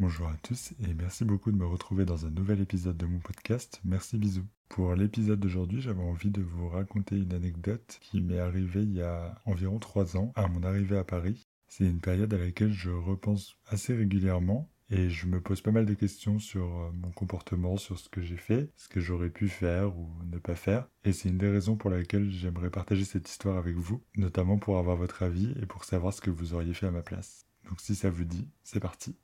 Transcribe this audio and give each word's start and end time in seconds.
Bonjour 0.00 0.26
à 0.26 0.36
tous 0.38 0.72
et 0.80 0.92
merci 0.92 1.24
beaucoup 1.24 1.52
de 1.52 1.56
me 1.56 1.66
retrouver 1.66 2.04
dans 2.04 2.26
un 2.26 2.30
nouvel 2.30 2.60
épisode 2.60 2.96
de 2.96 3.06
mon 3.06 3.20
podcast. 3.20 3.80
Merci 3.84 4.18
bisous. 4.18 4.44
Pour 4.68 4.92
l'épisode 4.96 5.38
d'aujourd'hui, 5.38 5.80
j'avais 5.80 6.02
envie 6.02 6.32
de 6.32 6.42
vous 6.42 6.68
raconter 6.68 7.16
une 7.16 7.32
anecdote 7.32 7.98
qui 8.00 8.20
m'est 8.20 8.40
arrivée 8.40 8.82
il 8.82 8.92
y 8.92 9.02
a 9.02 9.40
environ 9.44 9.78
trois 9.78 10.16
ans 10.16 10.32
à 10.34 10.48
mon 10.48 10.64
arrivée 10.64 10.98
à 10.98 11.04
Paris. 11.04 11.46
C'est 11.68 11.84
une 11.84 12.00
période 12.00 12.34
à 12.34 12.38
laquelle 12.38 12.72
je 12.72 12.90
repense 12.90 13.56
assez 13.68 13.94
régulièrement 13.94 14.68
et 14.90 15.10
je 15.10 15.28
me 15.28 15.40
pose 15.40 15.60
pas 15.60 15.70
mal 15.70 15.86
de 15.86 15.94
questions 15.94 16.40
sur 16.40 16.64
euh, 16.64 16.90
mon 16.92 17.12
comportement, 17.12 17.76
sur 17.76 17.96
ce 18.00 18.08
que 18.08 18.20
j'ai 18.20 18.36
fait, 18.36 18.72
ce 18.76 18.88
que 18.88 18.98
j'aurais 18.98 19.30
pu 19.30 19.48
faire 19.48 19.96
ou 19.96 20.10
ne 20.24 20.38
pas 20.38 20.56
faire. 20.56 20.88
Et 21.04 21.12
c'est 21.12 21.28
une 21.28 21.38
des 21.38 21.50
raisons 21.50 21.76
pour 21.76 21.90
laquelle 21.90 22.28
j'aimerais 22.30 22.70
partager 22.70 23.04
cette 23.04 23.28
histoire 23.28 23.58
avec 23.58 23.76
vous, 23.76 24.02
notamment 24.16 24.58
pour 24.58 24.76
avoir 24.76 24.96
votre 24.96 25.22
avis 25.22 25.54
et 25.62 25.66
pour 25.66 25.84
savoir 25.84 26.12
ce 26.12 26.20
que 26.20 26.30
vous 26.30 26.52
auriez 26.52 26.74
fait 26.74 26.86
à 26.86 26.90
ma 26.90 27.02
place. 27.02 27.46
Donc 27.68 27.80
si 27.80 27.94
ça 27.94 28.10
vous 28.10 28.24
dit, 28.24 28.48
c'est 28.64 28.80
parti. 28.80 29.14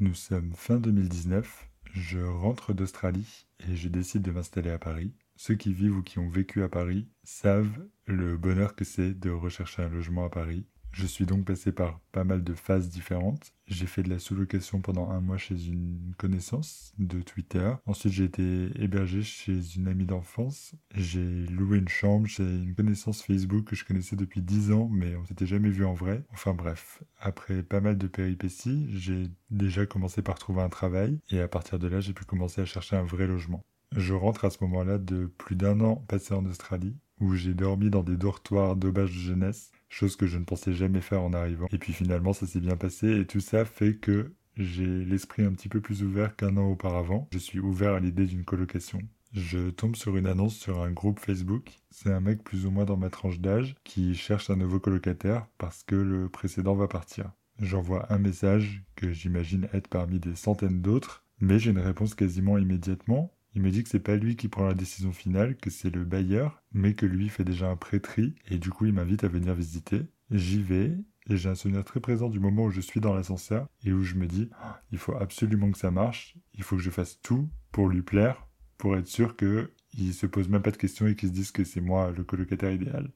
Nous 0.00 0.14
sommes 0.14 0.52
fin 0.56 0.78
2019, 0.78 1.68
je 1.92 2.18
rentre 2.18 2.72
d'Australie 2.72 3.46
et 3.60 3.76
je 3.76 3.88
décide 3.88 4.22
de 4.22 4.32
m'installer 4.32 4.70
à 4.70 4.78
Paris. 4.78 5.14
Ceux 5.36 5.54
qui 5.54 5.72
vivent 5.72 5.98
ou 5.98 6.02
qui 6.02 6.18
ont 6.18 6.28
vécu 6.28 6.64
à 6.64 6.68
Paris 6.68 7.06
savent 7.22 7.86
le 8.06 8.36
bonheur 8.36 8.74
que 8.74 8.84
c'est 8.84 9.14
de 9.14 9.30
rechercher 9.30 9.82
un 9.82 9.88
logement 9.88 10.24
à 10.24 10.30
Paris. 10.30 10.66
Je 10.94 11.06
suis 11.08 11.26
donc 11.26 11.44
passé 11.44 11.72
par 11.72 11.98
pas 12.12 12.22
mal 12.22 12.44
de 12.44 12.54
phases 12.54 12.88
différentes. 12.88 13.52
J'ai 13.66 13.86
fait 13.86 14.04
de 14.04 14.10
la 14.10 14.20
sous-location 14.20 14.80
pendant 14.80 15.10
un 15.10 15.20
mois 15.20 15.38
chez 15.38 15.66
une 15.66 16.14
connaissance 16.18 16.92
de 16.98 17.20
Twitter. 17.20 17.68
Ensuite, 17.84 18.12
j'ai 18.12 18.22
été 18.22 18.70
hébergé 18.80 19.24
chez 19.24 19.58
une 19.74 19.88
amie 19.88 20.06
d'enfance. 20.06 20.76
J'ai 20.94 21.46
loué 21.46 21.78
une 21.78 21.88
chambre 21.88 22.28
chez 22.28 22.44
une 22.44 22.76
connaissance 22.76 23.22
Facebook 23.22 23.64
que 23.64 23.74
je 23.74 23.84
connaissais 23.84 24.14
depuis 24.14 24.40
10 24.40 24.70
ans, 24.70 24.88
mais 24.88 25.16
on 25.16 25.24
s'était 25.24 25.46
jamais 25.46 25.70
vu 25.70 25.84
en 25.84 25.94
vrai. 25.94 26.22
Enfin 26.32 26.54
bref, 26.54 27.02
après 27.18 27.64
pas 27.64 27.80
mal 27.80 27.98
de 27.98 28.06
péripéties, 28.06 28.86
j'ai 28.90 29.24
déjà 29.50 29.86
commencé 29.86 30.22
par 30.22 30.38
trouver 30.38 30.62
un 30.62 30.68
travail 30.68 31.18
et 31.28 31.40
à 31.40 31.48
partir 31.48 31.80
de 31.80 31.88
là, 31.88 31.98
j'ai 31.98 32.12
pu 32.12 32.24
commencer 32.24 32.60
à 32.60 32.66
chercher 32.66 32.94
un 32.94 33.04
vrai 33.04 33.26
logement. 33.26 33.64
Je 33.96 34.14
rentre 34.14 34.44
à 34.44 34.50
ce 34.50 34.62
moment-là 34.62 34.98
de 34.98 35.26
plus 35.26 35.56
d'un 35.56 35.80
an 35.80 35.96
passé 35.96 36.34
en 36.34 36.46
Australie, 36.46 36.96
où 37.20 37.34
j'ai 37.34 37.54
dormi 37.54 37.90
dans 37.90 38.04
des 38.04 38.16
dortoirs 38.16 38.76
d'auberge 38.76 39.12
de 39.12 39.20
jeunesse 39.20 39.72
chose 39.88 40.16
que 40.16 40.26
je 40.26 40.38
ne 40.38 40.44
pensais 40.44 40.72
jamais 40.72 41.00
faire 41.00 41.22
en 41.22 41.32
arrivant. 41.32 41.68
Et 41.72 41.78
puis 41.78 41.92
finalement, 41.92 42.32
ça 42.32 42.46
s'est 42.46 42.60
bien 42.60 42.76
passé 42.76 43.20
et 43.20 43.26
tout 43.26 43.40
ça 43.40 43.64
fait 43.64 43.94
que 43.96 44.32
j'ai 44.56 45.04
l'esprit 45.04 45.44
un 45.44 45.52
petit 45.52 45.68
peu 45.68 45.80
plus 45.80 46.02
ouvert 46.02 46.36
qu'un 46.36 46.56
an 46.56 46.66
auparavant. 46.66 47.28
Je 47.32 47.38
suis 47.38 47.58
ouvert 47.58 47.94
à 47.94 48.00
l'idée 48.00 48.26
d'une 48.26 48.44
colocation. 48.44 49.00
Je 49.32 49.70
tombe 49.70 49.96
sur 49.96 50.16
une 50.16 50.28
annonce 50.28 50.54
sur 50.54 50.80
un 50.80 50.92
groupe 50.92 51.18
Facebook. 51.18 51.72
C'est 51.90 52.12
un 52.12 52.20
mec 52.20 52.44
plus 52.44 52.66
ou 52.66 52.70
moins 52.70 52.84
dans 52.84 52.96
ma 52.96 53.10
tranche 53.10 53.40
d'âge 53.40 53.74
qui 53.82 54.14
cherche 54.14 54.48
un 54.48 54.56
nouveau 54.56 54.78
colocataire 54.78 55.46
parce 55.58 55.82
que 55.82 55.96
le 55.96 56.28
précédent 56.28 56.76
va 56.76 56.86
partir. 56.86 57.32
J'envoie 57.58 58.12
un 58.12 58.18
message 58.18 58.84
que 58.94 59.12
j'imagine 59.12 59.68
être 59.72 59.88
parmi 59.88 60.20
des 60.20 60.36
centaines 60.36 60.82
d'autres, 60.82 61.24
mais 61.40 61.58
j'ai 61.58 61.72
une 61.72 61.78
réponse 61.78 62.14
quasiment 62.14 62.58
immédiatement 62.58 63.32
il 63.54 63.62
me 63.62 63.70
dit 63.70 63.84
que 63.84 63.88
c'est 63.88 64.00
pas 64.00 64.16
lui 64.16 64.36
qui 64.36 64.48
prend 64.48 64.66
la 64.66 64.74
décision 64.74 65.12
finale, 65.12 65.56
que 65.56 65.70
c'est 65.70 65.94
le 65.94 66.04
bailleur, 66.04 66.62
mais 66.72 66.94
que 66.94 67.06
lui 67.06 67.28
fait 67.28 67.44
déjà 67.44 67.68
un 67.68 67.76
prêtri, 67.76 68.34
et 68.48 68.58
du 68.58 68.70
coup 68.70 68.86
il 68.86 68.92
m'invite 68.92 69.24
à 69.24 69.28
venir 69.28 69.54
visiter. 69.54 70.02
J'y 70.30 70.60
vais, 70.60 70.96
et 71.28 71.36
j'ai 71.36 71.48
un 71.48 71.54
souvenir 71.54 71.84
très 71.84 72.00
présent 72.00 72.28
du 72.28 72.40
moment 72.40 72.64
où 72.64 72.70
je 72.70 72.80
suis 72.80 73.00
dans 73.00 73.14
l'ascenseur, 73.14 73.68
et 73.84 73.92
où 73.92 74.02
je 74.02 74.16
me 74.16 74.26
dis, 74.26 74.50
ah, 74.60 74.80
il 74.90 74.98
faut 74.98 75.14
absolument 75.14 75.70
que 75.70 75.78
ça 75.78 75.90
marche, 75.90 76.36
il 76.54 76.62
faut 76.64 76.76
que 76.76 76.82
je 76.82 76.90
fasse 76.90 77.20
tout 77.22 77.48
pour 77.70 77.88
lui 77.88 78.02
plaire, 78.02 78.46
pour 78.76 78.96
être 78.96 79.06
sûr 79.06 79.36
qu'il 79.36 80.14
se 80.14 80.26
pose 80.26 80.48
même 80.48 80.62
pas 80.62 80.72
de 80.72 80.76
questions 80.76 81.06
et 81.06 81.14
qu'il 81.14 81.28
se 81.28 81.34
dise 81.34 81.52
que 81.52 81.64
c'est 81.64 81.80
moi 81.80 82.10
le 82.10 82.24
colocataire 82.24 82.72
idéal. 82.72 83.10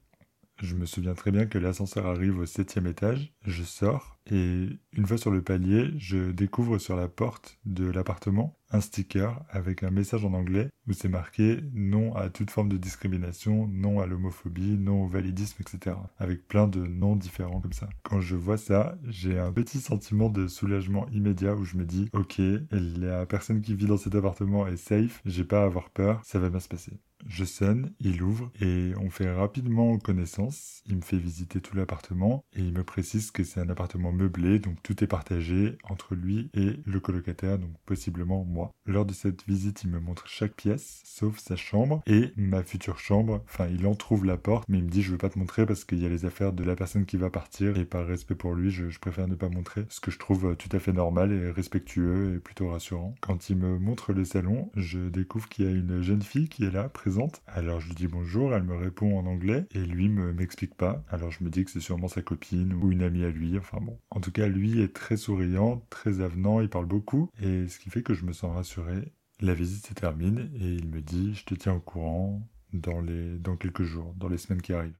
Je 0.60 0.74
me 0.74 0.86
souviens 0.86 1.14
très 1.14 1.30
bien 1.30 1.46
que 1.46 1.58
l'ascenseur 1.58 2.06
arrive 2.06 2.38
au 2.38 2.46
septième 2.46 2.88
étage, 2.88 3.32
je 3.46 3.62
sors, 3.62 4.18
et 4.26 4.68
une 4.92 5.06
fois 5.06 5.16
sur 5.16 5.30
le 5.30 5.40
palier, 5.40 5.90
je 5.98 6.32
découvre 6.32 6.78
sur 6.78 6.96
la 6.96 7.06
porte 7.06 7.58
de 7.64 7.88
l'appartement 7.88 8.58
un 8.70 8.80
sticker 8.80 9.40
avec 9.50 9.84
un 9.84 9.90
message 9.90 10.24
en 10.24 10.34
anglais 10.34 10.68
où 10.88 10.92
c'est 10.92 11.08
marqué 11.08 11.60
non 11.72 12.14
à 12.16 12.28
toute 12.28 12.50
forme 12.50 12.68
de 12.68 12.76
discrimination, 12.76 13.68
non 13.68 14.00
à 14.00 14.06
l'homophobie, 14.06 14.76
non 14.78 15.04
au 15.04 15.08
validisme, 15.08 15.62
etc. 15.62 15.96
Avec 16.18 16.48
plein 16.48 16.66
de 16.66 16.80
noms 16.80 17.16
différents 17.16 17.60
comme 17.60 17.72
ça. 17.72 17.88
Quand 18.02 18.20
je 18.20 18.36
vois 18.36 18.58
ça, 18.58 18.98
j'ai 19.06 19.38
un 19.38 19.52
petit 19.52 19.80
sentiment 19.80 20.28
de 20.28 20.48
soulagement 20.48 21.08
immédiat 21.10 21.54
où 21.54 21.64
je 21.64 21.76
me 21.76 21.84
dis 21.84 22.08
ok, 22.12 22.40
la 22.70 23.26
personne 23.26 23.62
qui 23.62 23.74
vit 23.74 23.86
dans 23.86 23.96
cet 23.96 24.16
appartement 24.16 24.66
est 24.66 24.76
safe, 24.76 25.22
j'ai 25.24 25.44
pas 25.44 25.62
à 25.62 25.66
avoir 25.66 25.90
peur, 25.90 26.20
ça 26.24 26.38
va 26.38 26.50
bien 26.50 26.60
se 26.60 26.68
passer. 26.68 26.92
Je 27.26 27.44
sonne, 27.44 27.92
il 28.00 28.22
ouvre 28.22 28.50
et 28.60 28.92
on 29.00 29.10
fait 29.10 29.30
rapidement 29.30 29.98
connaissance. 29.98 30.82
Il 30.86 30.96
me 30.96 31.02
fait 31.02 31.18
visiter 31.18 31.60
tout 31.60 31.76
l'appartement 31.76 32.44
et 32.54 32.60
il 32.60 32.72
me 32.72 32.84
précise 32.84 33.30
que 33.30 33.44
c'est 33.44 33.60
un 33.60 33.68
appartement 33.68 34.12
meublé, 34.12 34.58
donc 34.58 34.82
tout 34.82 35.02
est 35.02 35.08
partagé 35.08 35.76
entre 35.84 36.14
lui 36.14 36.50
et 36.54 36.80
le 36.84 37.00
colocataire, 37.00 37.58
donc 37.58 37.72
possiblement 37.84 38.44
moi. 38.44 38.72
Lors 38.86 39.04
de 39.04 39.12
cette 39.12 39.44
visite, 39.46 39.82
il 39.82 39.90
me 39.90 40.00
montre 40.00 40.26
chaque 40.26 40.54
pièce, 40.54 41.02
sauf 41.04 41.38
sa 41.38 41.56
chambre 41.56 42.02
et 42.06 42.32
ma 42.36 42.62
future 42.62 42.98
chambre. 42.98 43.42
Enfin, 43.46 43.66
il 43.66 43.86
en 43.86 43.94
trouve 43.94 44.24
la 44.24 44.36
porte, 44.36 44.68
mais 44.68 44.78
il 44.78 44.84
me 44.84 44.90
dit 44.90 45.02
je 45.02 45.10
veux 45.10 45.18
pas 45.18 45.30
te 45.30 45.38
montrer 45.38 45.66
parce 45.66 45.84
qu'il 45.84 46.00
y 46.00 46.06
a 46.06 46.10
les 46.10 46.24
affaires 46.24 46.52
de 46.52 46.64
la 46.64 46.76
personne 46.76 47.04
qui 47.04 47.16
va 47.16 47.30
partir 47.30 47.78
et 47.78 47.84
par 47.84 48.06
respect 48.06 48.36
pour 48.36 48.54
lui, 48.54 48.70
je, 48.70 48.88
je 48.88 48.98
préfère 48.98 49.28
ne 49.28 49.34
pas 49.34 49.48
montrer. 49.48 49.86
Ce 49.88 50.00
que 50.00 50.10
je 50.10 50.18
trouve 50.18 50.56
tout 50.56 50.68
à 50.72 50.78
fait 50.78 50.92
normal 50.92 51.32
et 51.32 51.50
respectueux 51.50 52.36
et 52.36 52.38
plutôt 52.38 52.68
rassurant. 52.70 53.14
Quand 53.20 53.50
il 53.50 53.56
me 53.56 53.78
montre 53.78 54.12
le 54.12 54.24
salon, 54.24 54.70
je 54.76 55.08
découvre 55.08 55.48
qu'il 55.48 55.64
y 55.64 55.68
a 55.68 55.72
une 55.72 56.00
jeune 56.00 56.22
fille 56.22 56.48
qui 56.48 56.64
est 56.64 56.70
là, 56.70 56.88
présente. 56.88 57.07
Alors 57.46 57.80
je 57.80 57.88
lui 57.88 57.94
dis 57.94 58.06
bonjour, 58.06 58.54
elle 58.54 58.64
me 58.64 58.76
répond 58.76 59.18
en 59.18 59.26
anglais 59.26 59.66
et 59.72 59.84
lui 59.84 60.08
me 60.08 60.32
m'explique 60.32 60.74
pas. 60.74 61.04
Alors 61.08 61.30
je 61.30 61.42
me 61.42 61.50
dis 61.50 61.64
que 61.64 61.70
c'est 61.70 61.80
sûrement 61.80 62.08
sa 62.08 62.22
copine 62.22 62.72
ou 62.74 62.92
une 62.92 63.02
amie 63.02 63.24
à 63.24 63.30
lui. 63.30 63.56
Enfin 63.58 63.78
bon. 63.80 63.98
En 64.10 64.20
tout 64.20 64.32
cas, 64.32 64.46
lui 64.46 64.80
est 64.82 64.94
très 64.94 65.16
souriant, 65.16 65.82
très 65.90 66.20
avenant, 66.20 66.60
il 66.60 66.68
parle 66.68 66.86
beaucoup 66.86 67.30
et 67.42 67.66
ce 67.68 67.78
qui 67.78 67.90
fait 67.90 68.02
que 68.02 68.14
je 68.14 68.24
me 68.24 68.32
sens 68.32 68.54
rassuré. 68.54 69.12
La 69.40 69.54
visite 69.54 69.86
se 69.86 69.94
termine 69.94 70.50
et 70.60 70.66
il 70.66 70.88
me 70.88 71.00
dit 71.00 71.34
je 71.34 71.44
te 71.44 71.54
tiens 71.54 71.74
au 71.74 71.80
courant 71.80 72.42
dans 72.72 73.00
les 73.00 73.38
dans 73.38 73.56
quelques 73.56 73.84
jours, 73.84 74.14
dans 74.16 74.28
les 74.28 74.38
semaines 74.38 74.62
qui 74.62 74.72
arrivent. 74.72 74.98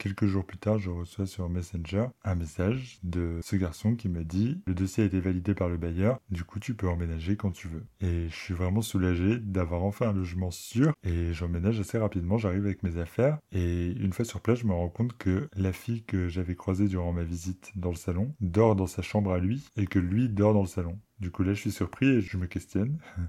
Quelques 0.00 0.24
jours 0.24 0.46
plus 0.46 0.56
tard, 0.56 0.78
je 0.78 0.88
reçois 0.88 1.26
sur 1.26 1.50
Messenger 1.50 2.06
un 2.24 2.34
message 2.34 2.98
de 3.02 3.38
ce 3.42 3.54
garçon 3.54 3.96
qui 3.96 4.08
me 4.08 4.24
dit 4.24 4.62
le 4.66 4.72
dossier 4.72 5.02
a 5.02 5.06
été 5.06 5.20
validé 5.20 5.54
par 5.54 5.68
le 5.68 5.76
bailleur, 5.76 6.18
du 6.30 6.42
coup 6.42 6.58
tu 6.58 6.72
peux 6.72 6.88
emménager 6.88 7.36
quand 7.36 7.50
tu 7.50 7.68
veux. 7.68 7.84
Et 8.00 8.30
je 8.30 8.34
suis 8.34 8.54
vraiment 8.54 8.80
soulagé 8.80 9.36
d'avoir 9.38 9.82
enfin 9.82 10.08
un 10.08 10.12
logement 10.14 10.50
sûr 10.50 10.94
et 11.04 11.34
j'emménage 11.34 11.80
assez 11.80 11.98
rapidement, 11.98 12.38
j'arrive 12.38 12.64
avec 12.64 12.82
mes 12.82 12.96
affaires 12.96 13.40
et 13.52 13.88
une 13.88 14.14
fois 14.14 14.24
sur 14.24 14.40
place, 14.40 14.60
je 14.60 14.66
me 14.66 14.72
rends 14.72 14.88
compte 14.88 15.18
que 15.18 15.50
la 15.54 15.74
fille 15.74 16.02
que 16.04 16.28
j'avais 16.28 16.54
croisée 16.54 16.88
durant 16.88 17.12
ma 17.12 17.22
visite 17.22 17.70
dans 17.76 17.90
le 17.90 17.96
salon 17.96 18.34
dort 18.40 18.76
dans 18.76 18.86
sa 18.86 19.02
chambre 19.02 19.32
à 19.32 19.38
lui 19.38 19.68
et 19.76 19.84
que 19.84 19.98
lui 19.98 20.30
dort 20.30 20.54
dans 20.54 20.62
le 20.62 20.66
salon. 20.66 20.98
Du 21.18 21.30
coup 21.30 21.42
là, 21.42 21.52
je 21.52 21.60
suis 21.60 21.72
surpris 21.72 22.06
et 22.06 22.20
je 22.22 22.38
me 22.38 22.46
questionne. 22.46 22.96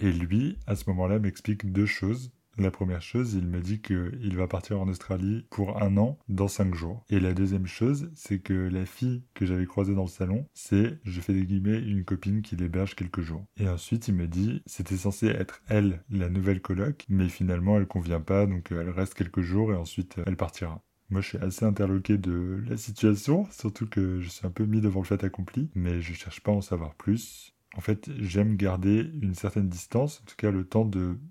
Et 0.00 0.10
lui, 0.10 0.58
à 0.66 0.74
ce 0.74 0.90
moment-là, 0.90 1.20
m'explique 1.20 1.70
deux 1.70 1.86
choses. 1.86 2.32
La 2.58 2.70
première 2.70 3.00
chose, 3.00 3.32
il 3.32 3.46
me 3.46 3.60
dit 3.60 3.80
qu'il 3.80 4.36
va 4.36 4.46
partir 4.46 4.78
en 4.78 4.88
Australie 4.88 5.46
pour 5.48 5.82
un 5.82 5.96
an 5.96 6.18
dans 6.28 6.48
cinq 6.48 6.74
jours. 6.74 7.02
Et 7.08 7.18
la 7.18 7.32
deuxième 7.32 7.66
chose, 7.66 8.10
c'est 8.14 8.40
que 8.40 8.52
la 8.52 8.84
fille 8.84 9.22
que 9.32 9.46
j'avais 9.46 9.64
croisée 9.64 9.94
dans 9.94 10.02
le 10.02 10.08
salon, 10.08 10.46
c'est, 10.52 10.98
je 11.04 11.20
fais 11.22 11.32
des 11.32 11.46
guillemets, 11.46 11.78
une 11.78 12.04
copine 12.04 12.42
qui 12.42 12.56
l'héberge 12.56 12.94
quelques 12.94 13.22
jours. 13.22 13.46
Et 13.56 13.68
ensuite, 13.68 14.08
il 14.08 14.14
me 14.14 14.26
dit, 14.26 14.62
c'était 14.66 14.98
censé 14.98 15.28
être 15.28 15.62
elle, 15.66 16.04
la 16.10 16.28
nouvelle 16.28 16.60
coloc, 16.60 17.06
mais 17.08 17.28
finalement, 17.28 17.78
elle 17.78 17.86
convient 17.86 18.20
pas, 18.20 18.46
donc 18.46 18.70
elle 18.70 18.90
reste 18.90 19.14
quelques 19.14 19.40
jours 19.40 19.72
et 19.72 19.76
ensuite, 19.76 20.16
elle 20.26 20.36
partira. 20.36 20.82
Moi, 21.08 21.20
je 21.20 21.28
suis 21.28 21.38
assez 21.38 21.64
interloqué 21.64 22.18
de 22.18 22.62
la 22.66 22.76
situation, 22.76 23.46
surtout 23.50 23.86
que 23.86 24.20
je 24.20 24.28
suis 24.28 24.46
un 24.46 24.50
peu 24.50 24.64
mis 24.64 24.80
devant 24.80 25.00
le 25.00 25.06
fait 25.06 25.24
accompli, 25.24 25.70
mais 25.74 26.00
je 26.00 26.12
cherche 26.12 26.40
pas 26.40 26.52
à 26.52 26.54
en 26.54 26.60
savoir 26.60 26.94
plus 26.94 27.54
en 27.74 27.80
fait, 27.80 28.10
j'aime 28.18 28.56
garder 28.56 29.10
une 29.22 29.34
certaine 29.34 29.68
distance, 29.68 30.20
en 30.22 30.24
tout 30.26 30.36
cas 30.36 30.50
le 30.50 30.64
temps 30.64 30.88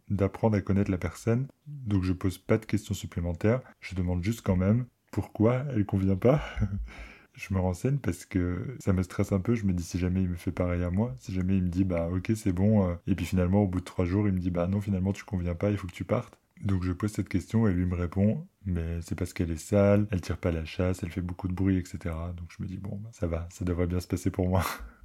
d'apprendre 0.10 0.58
à 0.58 0.62
connaître 0.62 0.90
la 0.92 0.98
personne. 0.98 1.48
Donc 1.68 2.04
je 2.04 2.14
pose 2.14 2.38
pas 2.38 2.58
de 2.58 2.66
questions 2.66 2.94
supplémentaires, 2.96 3.62
je 3.80 3.96
demande 3.96 4.24
juste 4.24 4.42
quand 4.42 4.56
même 4.56 4.86
Pourquoi 5.12 5.66
elle 5.74 5.86
convient 5.86 6.16
pas 6.16 6.42
je 7.34 7.54
me 7.54 7.60
renseigne 7.60 7.98
parce 7.98 8.26
que 8.26 8.76
ça 8.80 8.94
me 8.94 9.04
stresse 9.04 9.32
un 9.32 9.40
peu. 9.40 9.56
Je 9.56 9.66
me 9.66 9.74
dis 9.74 9.84
si 9.84 9.98
jamais 9.98 10.22
il 10.22 10.30
me 10.30 10.36
fait 10.36 10.52
pareil 10.52 10.84
à 10.84 10.90
moi, 10.92 11.16
si 11.20 11.34
jamais 11.34 11.58
il 11.58 11.64
me 11.64 11.70
dit 11.70 11.84
bah 11.84 12.10
ok 12.12 12.32
c'est 12.36 12.52
bon, 12.52 12.88
euh, 12.90 12.96
et 13.08 13.16
puis 13.16 13.26
finalement 13.26 13.64
au 13.64 13.68
bout 13.68 13.80
de 13.80 13.86
trois 13.86 14.06
jours 14.06 14.28
il 14.28 14.34
me 14.34 14.40
dit 14.40 14.52
bah 14.52 14.68
non 14.68 14.82
finalement 14.82 15.14
tu 15.14 15.24
conviens 15.24 15.56
pas, 15.56 15.72
il 15.72 15.78
faut 15.78 15.88
que 15.88 15.94
tu 15.94 16.04
partes. 16.04 16.38
Donc 16.64 16.84
je 16.84 16.92
pose 16.92 17.12
cette 17.12 17.30
question 17.30 17.68
et 17.68 17.74
lui 17.74 17.86
me 17.86 17.96
répond 17.96 18.48
mais 18.66 19.02
c'est 19.02 19.16
parce 19.16 19.34
qu'elle 19.34 19.52
est 19.52 19.58
sale, 19.58 20.08
elle 20.12 20.22
tire 20.22 20.38
pas 20.38 20.52
la 20.52 20.66
chasse, 20.66 21.02
elle 21.04 21.12
fait 21.12 21.22
beaucoup 21.22 21.48
de 21.48 21.54
bruit, 21.54 21.78
etc. 21.78 21.98
Donc 22.38 22.50
je 22.56 22.62
me 22.62 22.68
dis 22.68 22.78
bon 22.78 23.00
bah, 23.04 23.10
ça 23.14 23.28
va, 23.28 23.48
ça 23.52 23.66
devrait 23.66 23.88
bien 23.88 24.00
se 24.00 24.08
passer 24.08 24.30
pour 24.32 24.48
moi. 24.48 24.64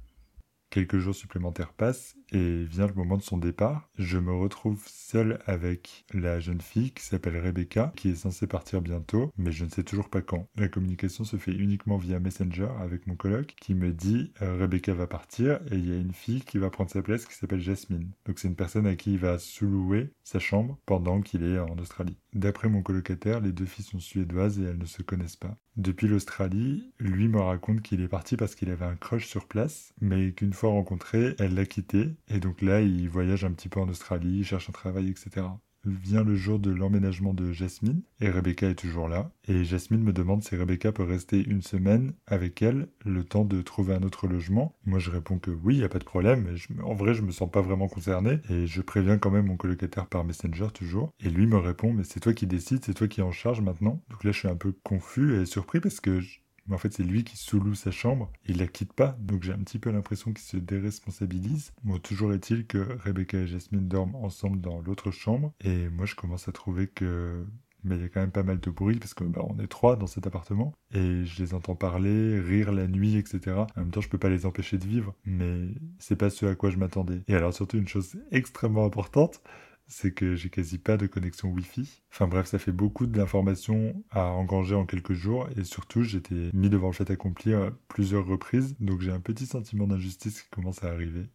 Quelques 0.69 0.97
jours 0.97 1.15
supplémentaires 1.15 1.73
passent 1.73 2.15
et 2.31 2.63
vient 2.63 2.87
le 2.87 2.93
moment 2.93 3.17
de 3.17 3.23
son 3.23 3.37
départ. 3.37 3.89
Je 3.97 4.17
me 4.17 4.33
retrouve 4.33 4.83
seul 4.87 5.39
avec 5.45 6.05
la 6.13 6.39
jeune 6.39 6.61
fille 6.61 6.91
qui 6.91 7.03
s'appelle 7.03 7.37
Rebecca, 7.37 7.91
qui 7.95 8.09
est 8.09 8.15
censée 8.15 8.47
partir 8.47 8.81
bientôt, 8.81 9.31
mais 9.37 9.51
je 9.51 9.65
ne 9.65 9.69
sais 9.69 9.83
toujours 9.83 10.09
pas 10.09 10.21
quand. 10.21 10.47
La 10.55 10.67
communication 10.67 11.23
se 11.23 11.37
fait 11.37 11.53
uniquement 11.53 11.97
via 11.97 12.19
Messenger 12.19 12.69
avec 12.79 13.07
mon 13.07 13.15
coloc 13.15 13.55
qui 13.59 13.73
me 13.73 13.91
dit 13.91 14.31
euh, 14.41 14.57
Rebecca 14.59 14.93
va 14.93 15.07
partir 15.07 15.59
et 15.71 15.75
il 15.75 15.89
y 15.89 15.93
a 15.93 15.97
une 15.97 16.13
fille 16.13 16.41
qui 16.41 16.57
va 16.57 16.69
prendre 16.69 16.89
sa 16.89 17.01
place 17.01 17.25
qui 17.25 17.35
s'appelle 17.35 17.61
Jasmine. 17.61 18.11
Donc 18.25 18.39
c'est 18.39 18.47
une 18.47 18.55
personne 18.55 18.87
à 18.87 18.95
qui 18.95 19.13
il 19.13 19.19
va 19.19 19.39
sous-louer 19.39 20.11
sa 20.23 20.39
chambre 20.39 20.77
pendant 20.85 21.21
qu'il 21.21 21.43
est 21.43 21.59
en 21.59 21.77
Australie. 21.77 22.17
D'après 22.33 22.69
mon 22.69 22.81
colocataire, 22.81 23.39
les 23.39 23.51
deux 23.51 23.65
filles 23.65 23.85
sont 23.85 23.99
suédoises 23.99 24.59
et 24.59 24.63
elles 24.63 24.77
ne 24.77 24.85
se 24.85 25.01
connaissent 25.01 25.35
pas. 25.35 25.57
Depuis 25.77 26.07
l'Australie, 26.07 26.91
lui 26.99 27.27
me 27.27 27.39
raconte 27.39 27.81
qu'il 27.81 28.01
est 28.01 28.07
parti 28.07 28.35
parce 28.35 28.55
qu'il 28.55 28.71
avait 28.71 28.85
un 28.85 28.95
crush 28.95 29.27
sur 29.27 29.45
place, 29.45 29.93
mais 30.01 30.31
qu'une 30.31 30.53
fois 30.53 30.71
rencontré, 30.71 31.35
elle 31.37 31.53
l'a 31.53 31.65
quitté 31.65 32.15
et 32.29 32.39
donc 32.39 32.61
là, 32.61 32.81
il 32.81 33.09
voyage 33.09 33.45
un 33.45 33.51
petit 33.51 33.69
peu 33.69 33.79
en 33.79 33.89
Australie, 33.89 34.39
il 34.39 34.45
cherche 34.45 34.69
un 34.69 34.73
travail, 34.73 35.09
etc. 35.09 35.45
Vient 35.85 36.23
le 36.23 36.35
jour 36.35 36.59
de 36.59 36.69
l'emménagement 36.69 37.33
de 37.33 37.53
Jasmine, 37.53 38.01
et 38.19 38.29
Rebecca 38.29 38.67
est 38.67 38.75
toujours 38.75 39.07
là. 39.07 39.31
Et 39.47 39.63
Jasmine 39.63 40.03
me 40.03 40.11
demande 40.11 40.43
si 40.43 40.55
Rebecca 40.57 40.91
peut 40.91 41.03
rester 41.03 41.41
une 41.41 41.61
semaine 41.61 42.11
avec 42.25 42.61
elle, 42.61 42.89
le 43.05 43.23
temps 43.23 43.45
de 43.45 43.61
trouver 43.61 43.93
un 43.93 44.03
autre 44.03 44.27
logement. 44.27 44.75
Moi, 44.85 44.99
je 44.99 45.11
réponds 45.11 45.39
que 45.39 45.51
oui, 45.51 45.75
il 45.75 45.79
n'y 45.79 45.85
a 45.85 45.89
pas 45.89 45.99
de 45.99 46.03
problème. 46.03 46.53
en 46.83 46.93
vrai, 46.93 47.13
je 47.13 47.21
me 47.21 47.31
sens 47.31 47.49
pas 47.49 47.61
vraiment 47.61 47.87
concerné, 47.87 48.39
et 48.49 48.67
je 48.67 48.81
préviens 48.81 49.17
quand 49.17 49.31
même 49.31 49.45
mon 49.45 49.55
colocataire 49.55 50.07
par 50.07 50.25
Messenger 50.25 50.67
toujours. 50.73 51.13
Et 51.21 51.29
lui 51.29 51.47
me 51.47 51.57
répond, 51.57 51.93
mais 51.93 52.03
c'est 52.03 52.19
toi 52.19 52.33
qui 52.33 52.47
décides, 52.47 52.83
c'est 52.83 52.93
toi 52.93 53.07
qui 53.07 53.21
en 53.21 53.31
charge 53.31 53.61
maintenant. 53.61 54.01
Donc 54.09 54.25
là, 54.25 54.31
je 54.31 54.39
suis 54.39 54.49
un 54.49 54.57
peu 54.57 54.73
confus 54.83 55.39
et 55.39 55.45
surpris 55.45 55.79
parce 55.79 56.01
que 56.01 56.19
mais 56.67 56.75
en 56.75 56.77
fait 56.77 56.93
c'est 56.93 57.03
lui 57.03 57.23
qui 57.23 57.37
sous-loue 57.37 57.75
sa 57.75 57.91
chambre, 57.91 58.31
il 58.45 58.57
la 58.57 58.67
quitte 58.67 58.93
pas, 58.93 59.17
donc 59.19 59.43
j'ai 59.43 59.53
un 59.53 59.59
petit 59.59 59.79
peu 59.79 59.91
l'impression 59.91 60.33
qu'il 60.33 60.45
se 60.45 60.57
déresponsabilise. 60.57 61.73
Bon, 61.83 61.97
toujours 61.99 62.33
est-il 62.33 62.65
que 62.65 62.97
Rebecca 63.03 63.37
et 63.37 63.47
Jasmine 63.47 63.87
dorment 63.87 64.15
ensemble 64.15 64.61
dans 64.61 64.79
l'autre 64.81 65.11
chambre, 65.11 65.53
et 65.61 65.89
moi 65.89 66.05
je 66.05 66.15
commence 66.15 66.47
à 66.47 66.51
trouver 66.51 66.87
que 66.87 67.45
mais 67.83 67.95
il 67.95 68.01
y 68.01 68.05
a 68.05 68.09
quand 68.09 68.19
même 68.19 68.31
pas 68.31 68.43
mal 68.43 68.59
de 68.59 68.69
bruit 68.69 68.97
parce 68.97 69.13
que 69.13 69.23
bah, 69.23 69.41
on 69.47 69.59
est 69.59 69.67
trois 69.67 69.95
dans 69.95 70.07
cet 70.07 70.27
appartement 70.27 70.73
et 70.93 71.23
je 71.25 71.43
les 71.43 71.53
entends 71.53 71.75
parler, 71.75 72.39
rire 72.39 72.71
la 72.71 72.87
nuit, 72.87 73.15
etc. 73.15 73.55
En 73.75 73.79
même 73.79 73.91
temps, 73.91 74.01
je 74.01 74.09
peux 74.09 74.17
pas 74.17 74.29
les 74.29 74.45
empêcher 74.45 74.77
de 74.77 74.85
vivre, 74.85 75.15
mais 75.25 75.69
c'est 75.99 76.15
pas 76.15 76.29
ce 76.29 76.45
à 76.45 76.55
quoi 76.55 76.69
je 76.69 76.77
m'attendais. 76.77 77.21
Et 77.27 77.35
alors 77.35 77.53
surtout 77.53 77.77
une 77.77 77.87
chose 77.87 78.17
extrêmement 78.31 78.85
importante, 78.85 79.41
c'est 79.87 80.13
que 80.13 80.35
j'ai 80.35 80.49
quasi 80.49 80.77
pas 80.77 80.97
de 80.97 81.07
connexion 81.07 81.49
Wi-Fi. 81.49 82.01
Enfin 82.11 82.27
bref, 82.27 82.47
ça 82.47 82.59
fait 82.59 82.71
beaucoup 82.71 83.05
d'informations 83.05 84.03
à 84.11 84.25
engranger 84.27 84.75
en 84.75 84.85
quelques 84.85 85.13
jours 85.13 85.47
et 85.55 85.63
surtout 85.63 86.03
j'étais 86.03 86.49
mis 86.53 86.69
devant 86.69 86.87
le 86.87 86.93
fait 86.93 87.09
accompli 87.09 87.53
à 87.53 87.71
plusieurs 87.87 88.25
reprises, 88.25 88.75
donc 88.79 89.01
j'ai 89.01 89.11
un 89.11 89.19
petit 89.19 89.45
sentiment 89.45 89.87
d'injustice 89.87 90.41
qui 90.41 90.49
commence 90.49 90.83
à 90.83 90.89
arriver. 90.89 91.27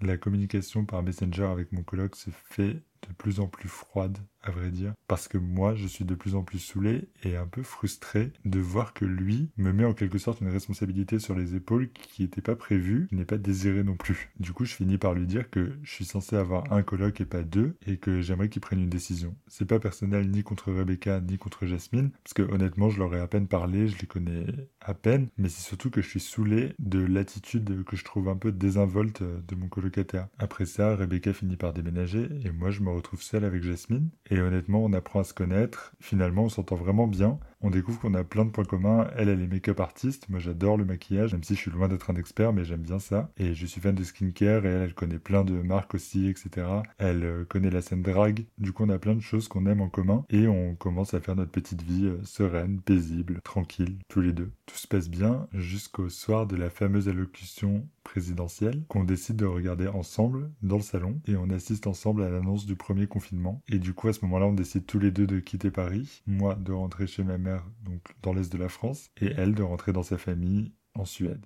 La 0.00 0.16
communication 0.18 0.84
par 0.84 1.02
Messenger 1.02 1.44
avec 1.44 1.72
mon 1.72 1.82
coloc 1.82 2.16
se 2.16 2.30
fait 2.30 2.74
de 2.74 3.12
plus 3.16 3.40
en 3.40 3.46
plus 3.46 3.68
froide 3.68 4.18
à 4.42 4.50
vrai 4.50 4.70
dire, 4.70 4.94
parce 5.08 5.28
que 5.28 5.38
moi, 5.38 5.74
je 5.74 5.86
suis 5.86 6.04
de 6.04 6.14
plus 6.14 6.34
en 6.34 6.42
plus 6.42 6.58
saoulé 6.58 7.08
et 7.22 7.36
un 7.36 7.46
peu 7.46 7.62
frustré 7.62 8.32
de 8.44 8.60
voir 8.60 8.92
que 8.92 9.04
lui 9.04 9.50
me 9.56 9.72
met 9.72 9.84
en 9.84 9.94
quelque 9.94 10.18
sorte 10.18 10.40
une 10.40 10.48
responsabilité 10.48 11.18
sur 11.18 11.34
les 11.34 11.54
épaules 11.54 11.90
qui 11.92 12.22
n'était 12.22 12.40
pas 12.40 12.56
prévue, 12.56 13.06
qui 13.08 13.16
n'est 13.16 13.24
pas 13.24 13.38
désirée 13.38 13.84
non 13.84 13.96
plus. 13.96 14.30
Du 14.40 14.52
coup, 14.52 14.64
je 14.64 14.74
finis 14.74 14.98
par 14.98 15.14
lui 15.14 15.26
dire 15.26 15.50
que 15.50 15.72
je 15.82 15.92
suis 15.92 16.04
censé 16.04 16.36
avoir 16.36 16.72
un 16.72 16.82
colloque 16.82 17.20
et 17.20 17.26
pas 17.26 17.42
deux, 17.42 17.76
et 17.86 17.96
que 17.96 18.20
j'aimerais 18.20 18.48
qu'il 18.48 18.62
prenne 18.62 18.80
une 18.80 18.88
décision. 18.88 19.36
C'est 19.46 19.68
pas 19.68 19.78
personnel 19.78 20.30
ni 20.30 20.42
contre 20.42 20.72
Rebecca 20.72 21.20
ni 21.20 21.38
contre 21.38 21.66
Jasmine, 21.66 22.10
parce 22.24 22.34
que 22.34 22.42
honnêtement, 22.42 22.90
je 22.90 22.98
leur 22.98 23.14
ai 23.14 23.20
à 23.20 23.26
peine 23.26 23.48
parlé, 23.48 23.88
je 23.88 23.98
les 23.98 24.06
connais 24.06 24.46
à 24.80 24.94
peine, 24.94 25.28
mais 25.38 25.48
c'est 25.48 25.62
surtout 25.62 25.90
que 25.90 26.02
je 26.02 26.08
suis 26.08 26.20
saoulé 26.20 26.74
de 26.78 26.98
l'attitude 26.98 27.84
que 27.84 27.96
je 27.96 28.04
trouve 28.04 28.28
un 28.28 28.36
peu 28.36 28.52
désinvolte 28.52 29.22
de 29.22 29.54
mon 29.54 29.68
colocataire. 29.68 30.28
Après 30.38 30.66
ça, 30.66 30.96
Rebecca 30.96 31.32
finit 31.32 31.56
par 31.56 31.72
déménager, 31.72 32.28
et 32.44 32.50
moi 32.50 32.70
je 32.70 32.80
me 32.80 32.90
retrouve 32.90 33.22
seul 33.22 33.44
avec 33.44 33.62
Jasmine, 33.62 34.10
honnêtement, 34.40 34.84
on 34.84 34.92
apprend 34.92 35.20
à 35.20 35.24
se 35.24 35.34
connaître. 35.34 35.92
Finalement, 36.00 36.44
on 36.44 36.48
s'entend 36.48 36.76
vraiment 36.76 37.06
bien. 37.06 37.38
On 37.62 37.70
découvre 37.70 38.00
qu'on 38.00 38.14
a 38.14 38.24
plein 38.24 38.44
de 38.44 38.50
points 38.50 38.64
communs. 38.64 39.06
Elle, 39.16 39.28
elle 39.28 39.40
est 39.40 39.46
make-up 39.46 39.78
artiste. 39.78 40.28
Moi, 40.28 40.40
j'adore 40.40 40.76
le 40.76 40.84
maquillage, 40.84 41.32
même 41.32 41.44
si 41.44 41.54
je 41.54 41.60
suis 41.60 41.70
loin 41.70 41.88
d'être 41.88 42.10
un 42.10 42.16
expert, 42.16 42.52
mais 42.52 42.64
j'aime 42.64 42.82
bien 42.82 42.98
ça. 42.98 43.30
Et 43.36 43.54
je 43.54 43.66
suis 43.66 43.80
fan 43.80 43.94
de 43.94 44.02
skincare 44.02 44.66
et 44.66 44.68
elle, 44.68 44.82
elle 44.82 44.94
connaît 44.94 45.20
plein 45.20 45.44
de 45.44 45.54
marques 45.54 45.94
aussi, 45.94 46.28
etc. 46.28 46.66
Elle 46.98 47.24
euh, 47.24 47.44
connaît 47.44 47.70
la 47.70 47.80
scène 47.80 48.02
drag. 48.02 48.46
Du 48.58 48.72
coup, 48.72 48.84
on 48.84 48.88
a 48.88 48.98
plein 48.98 49.14
de 49.14 49.20
choses 49.20 49.46
qu'on 49.46 49.66
aime 49.66 49.80
en 49.80 49.88
commun 49.88 50.24
et 50.28 50.48
on 50.48 50.74
commence 50.74 51.14
à 51.14 51.20
faire 51.20 51.36
notre 51.36 51.52
petite 51.52 51.82
vie 51.82 52.06
euh, 52.06 52.18
sereine, 52.24 52.80
paisible, 52.80 53.40
tranquille, 53.44 53.98
tous 54.08 54.20
les 54.20 54.32
deux. 54.32 54.50
Tout 54.66 54.76
se 54.76 54.88
passe 54.88 55.08
bien 55.08 55.46
jusqu'au 55.52 56.08
soir 56.08 56.46
de 56.46 56.56
la 56.56 56.68
fameuse 56.68 57.08
allocution 57.08 57.86
présidentielle 58.02 58.82
qu'on 58.88 59.04
décide 59.04 59.36
de 59.36 59.46
regarder 59.46 59.86
ensemble 59.86 60.50
dans 60.62 60.76
le 60.76 60.82
salon 60.82 61.20
et 61.26 61.36
on 61.36 61.50
assiste 61.50 61.86
ensemble 61.86 62.22
à 62.22 62.30
l'annonce 62.30 62.66
du 62.66 62.76
premier 62.76 63.06
confinement. 63.06 63.62
Et 63.68 63.78
du 63.78 63.94
coup, 63.94 64.08
à 64.08 64.12
ce 64.12 64.24
moment-là, 64.24 64.46
on 64.46 64.52
décide 64.52 64.86
tous 64.86 64.98
les 64.98 65.10
deux 65.10 65.26
de 65.26 65.38
quitter 65.38 65.70
Paris. 65.70 66.22
Moi, 66.26 66.56
de 66.56 66.72
rentrer 66.72 67.06
chez 67.06 67.22
ma 67.22 67.38
mère, 67.38 67.51
donc 67.82 68.00
dans 68.22 68.32
l'est 68.32 68.52
de 68.52 68.58
la 68.58 68.68
France, 68.68 69.10
et 69.20 69.32
elle 69.36 69.54
de 69.54 69.62
rentrer 69.62 69.92
dans 69.92 70.02
sa 70.02 70.18
famille 70.18 70.72
en 70.94 71.04
Suède. 71.04 71.44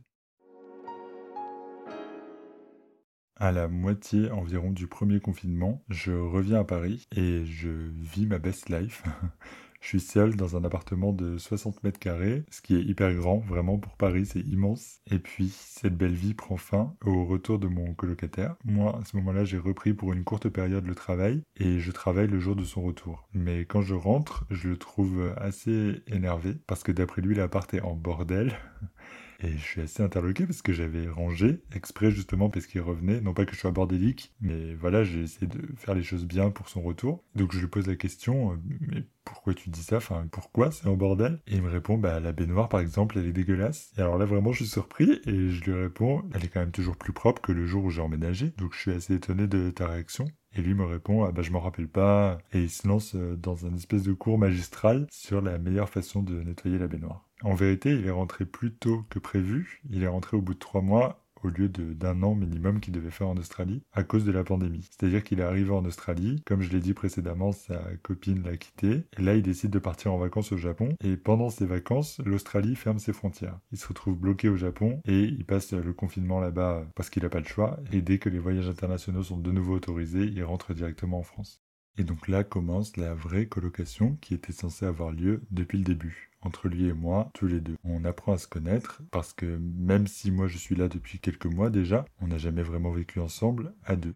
À 3.39 3.53
la 3.53 3.69
moitié 3.69 4.31
environ 4.31 4.71
du 4.71 4.87
premier 4.87 5.21
confinement, 5.21 5.85
je 5.91 6.13
reviens 6.13 6.61
à 6.61 6.65
Paris 6.65 7.07
et 7.15 7.45
je 7.45 7.69
vis 7.69 8.27
ma 8.27 8.39
best 8.39 8.71
life. 8.71 9.03
Je 9.81 9.89
suis 9.89 10.01
seul 10.01 10.37
dans 10.37 10.57
un 10.57 10.65
appartement 10.65 11.13
de 11.13 11.39
60 11.39 11.83
mètres 11.85 11.99
carrés, 11.99 12.45
ce 12.51 12.61
qui 12.61 12.77
est 12.77 12.83
hyper 12.83 13.15
grand, 13.15 13.39
vraiment 13.39 13.79
pour 13.79 13.97
Paris, 13.97 14.27
c'est 14.27 14.41
immense. 14.41 15.01
Et 15.11 15.19
puis, 15.19 15.49
cette 15.49 15.97
belle 15.97 16.15
vie 16.15 16.35
prend 16.35 16.57
fin 16.57 16.95
au 17.05 17.25
retour 17.25 17.59
de 17.59 17.69
mon 17.69 17.95
colocataire. 17.95 18.57
Moi, 18.65 18.99
à 19.01 19.05
ce 19.05 19.17
moment-là, 19.17 19.45
j'ai 19.45 19.59
repris 19.59 19.95
pour 19.95 20.13
une 20.13 20.25
courte 20.25 20.49
période 20.49 20.87
le 20.87 20.95
travail 20.95 21.43
et 21.57 21.79
je 21.79 21.93
travaille 21.93 22.29
le 22.29 22.41
jour 22.41 22.57
de 22.57 22.65
son 22.65 22.83
retour. 22.83 23.29
Mais 23.33 23.65
quand 23.65 23.83
je 23.83 23.95
rentre, 23.95 24.45
je 24.51 24.69
le 24.69 24.77
trouve 24.77 25.33
assez 25.37 26.03
énervé 26.07 26.57
parce 26.67 26.83
que 26.83 26.93
d'après 26.93 27.23
lui, 27.23 27.35
l'appart 27.35 27.73
est 27.75 27.83
en 27.83 27.95
bordel. 27.95 28.59
Et 29.41 29.53
je 29.53 29.63
suis 29.63 29.81
assez 29.83 30.03
interloqué 30.03 30.47
parce 30.47 30.63
que 30.63 30.73
j'avais 30.73 31.09
rangé 31.09 31.61
exprès 31.75 32.11
justement 32.11 32.49
parce 32.49 32.67
qu'il 32.67 32.81
revenait. 32.81 33.21
Non 33.21 33.35
pas 33.35 33.45
que 33.45 33.55
je 33.55 33.61
sois 33.61 33.71
bordélique, 33.71 34.33
mais 34.41 34.75
voilà, 34.75 35.05
j'ai 35.05 35.23
essayé 35.23 35.47
de 35.47 35.61
faire 35.77 35.95
les 35.95 36.03
choses 36.03 36.25
bien 36.27 36.51
pour 36.51 36.69
son 36.69 36.83
retour. 36.83 37.23
Donc 37.35 37.53
je 37.53 37.61
lui 37.61 37.69
pose 37.69 37.87
la 37.87 37.97
question, 37.97 38.53
euh, 38.53 38.57
mais 38.81 39.05
pourquoi 39.25 39.55
tu 39.55 39.71
dis 39.71 39.83
ça? 39.83 39.97
Enfin, 39.97 40.27
pourquoi 40.31 40.71
c'est 40.71 40.87
en 40.87 40.97
bordel? 40.97 41.41
Et 41.47 41.57
il 41.57 41.63
me 41.63 41.69
répond, 41.69 41.99
bah 41.99 42.21
la 42.21 42.33
baignoire 42.33 42.69
par 42.69 42.81
exemple, 42.81 43.19
elle 43.19 43.27
est 43.27 43.33
dégueulasse. 43.33 43.93
Et 43.99 44.01
alors 44.01 44.19
là 44.19 44.25
vraiment, 44.25 44.53
je 44.53 44.65
suis 44.65 44.73
surpris 44.73 45.21
et 45.27 45.51
je 45.51 45.65
lui 45.65 45.75
réponds, 45.75 46.23
elle 46.35 46.45
est 46.45 46.49
quand 46.49 46.61
même 46.61 46.71
toujours 46.71 46.97
plus 46.97 47.13
propre 47.13 47.43
que 47.43 47.53
le 47.53 47.67
jour 47.67 47.85
où 47.85 47.91
j'ai 47.91 48.01
emménagé. 48.01 48.53
Donc 48.57 48.73
je 48.75 48.81
suis 48.81 48.93
assez 48.93 49.15
étonné 49.15 49.47
de 49.47 49.71
ta 49.71 49.87
réaction. 49.87 50.27
Et 50.57 50.63
lui 50.63 50.75
me 50.75 50.85
répond 50.85 51.25
ah 51.25 51.33
bah 51.33 51.43
je 51.43 51.51
m'en 51.51 51.61
rappelle 51.61 51.89
pas 51.89 52.39
et 52.53 52.63
il 52.63 52.71
se 52.71 52.89
lance 52.89 53.15
euh, 53.15 53.37
dans 53.37 53.67
un 53.67 53.75
espèce 53.75 54.05
de 54.05 54.15
cours 54.15 54.39
magistral 54.39 55.07
sur 55.11 55.43
la 55.43 55.59
meilleure 55.59 55.91
façon 55.91 56.23
de 56.23 56.43
nettoyer 56.43 56.79
la 56.79 56.89
baignoire. 56.89 57.27
En 57.43 57.55
vérité, 57.55 57.91
il 57.91 58.07
est 58.07 58.11
rentré 58.11 58.47
plus 58.47 58.73
tôt 58.73 59.05
que 59.11 59.19
prévu. 59.19 59.83
Il 59.91 60.03
est 60.03 60.09
rentré 60.09 60.37
au 60.37 60.41
bout 60.41 60.55
de 60.55 60.59
trois 60.59 60.81
mois 60.81 61.26
au 61.47 61.51
lieu 61.51 61.69
d'un 61.69 62.23
an 62.23 62.35
minimum 62.35 62.81
qu'il 62.81 62.93
devait 62.93 63.11
faire 63.11 63.29
en 63.29 63.37
Australie 63.37 63.83
à 63.93 64.03
cause 64.03 64.25
de 64.25 64.33
la 64.33 64.45
pandémie. 64.45 64.89
C'est-à-dire 64.91 65.23
qu'il 65.23 65.41
est 65.41 65.45
arrivé 65.45 65.71
en 65.71 65.85
Australie, 65.85 66.43
comme 66.45 66.63
je 66.63 66.71
l'ai 66.71 66.81
dit 66.81 66.95
précédemment, 66.95 67.53
sa 67.53 67.81
copine 68.03 68.43
l'a 68.43 68.57
quitté, 68.57 69.05
et 69.19 69.23
là 69.23 69.35
il 69.35 69.43
décide 69.43 69.71
de 69.71 69.79
partir 69.79 70.13
en 70.13 70.19
vacances 70.19 70.53
au 70.53 70.57
Japon, 70.57 70.89
et 71.03 71.17
pendant 71.17 71.51
ses 71.51 71.67
vacances, 71.67 72.21
l'Australie 72.25 72.75
ferme 72.75 72.99
ses 72.99 73.13
frontières. 73.13 73.59
Il 73.73 73.79
se 73.79 73.89
retrouve 73.89 74.19
bloqué 74.19 74.49
au 74.49 74.57
Japon, 74.57 75.01
et 75.07 75.23
il 75.23 75.45
passe 75.45 75.73
le 75.73 75.93
confinement 75.93 76.41
là-bas 76.41 76.87
parce 76.95 77.11
qu'il 77.11 77.23
n'a 77.23 77.29
pas 77.29 77.41
le 77.41 77.47
choix, 77.47 77.79
et 77.93 78.03
dès 78.03 78.19
que 78.19 78.29
les 78.29 78.39
voyages 78.39 78.69
internationaux 78.69 79.23
sont 79.23 79.39
de 79.39 79.53
nouveau 79.53 79.75
autorisés, 79.75 80.25
il 80.25 80.45
rentre 80.45 80.75
directement 80.75 81.19
en 81.19 81.23
France. 81.23 81.63
Et 81.99 82.05
donc 82.05 82.29
là 82.29 82.45
commence 82.45 82.97
la 82.97 83.15
vraie 83.15 83.47
colocation 83.47 84.17
qui 84.21 84.35
était 84.35 84.53
censée 84.53 84.87
avoir 84.87 85.13
lieu 85.13 85.43
depuis 85.51 85.79
le 85.79 85.85
début 85.85 86.31
entre 86.47 86.69
lui 86.69 86.87
et 86.87 86.93
moi, 86.93 87.31
tous 87.35 87.47
les 87.47 87.61
deux. 87.61 87.77
On 87.85 88.05
apprend 88.05 88.33
à 88.33 88.39
se 88.39 88.47
connaître 88.47 89.03
parce 89.11 89.33
que 89.33 89.59
même 89.59 90.07
si 90.07 90.31
moi 90.31 90.47
je 90.47 90.57
suis 90.57 90.77
là 90.77 90.89
depuis 90.89 91.19
quelques 91.19 91.47
mois 91.47 91.71
déjà, 91.71 92.05
on 92.21 92.29
n'a 92.29 92.39
jamais 92.39 92.63
vraiment 92.63 92.93
vécu 92.93 93.21
ensemble 93.21 93.75
à 93.85 93.97
deux. 93.97 94.15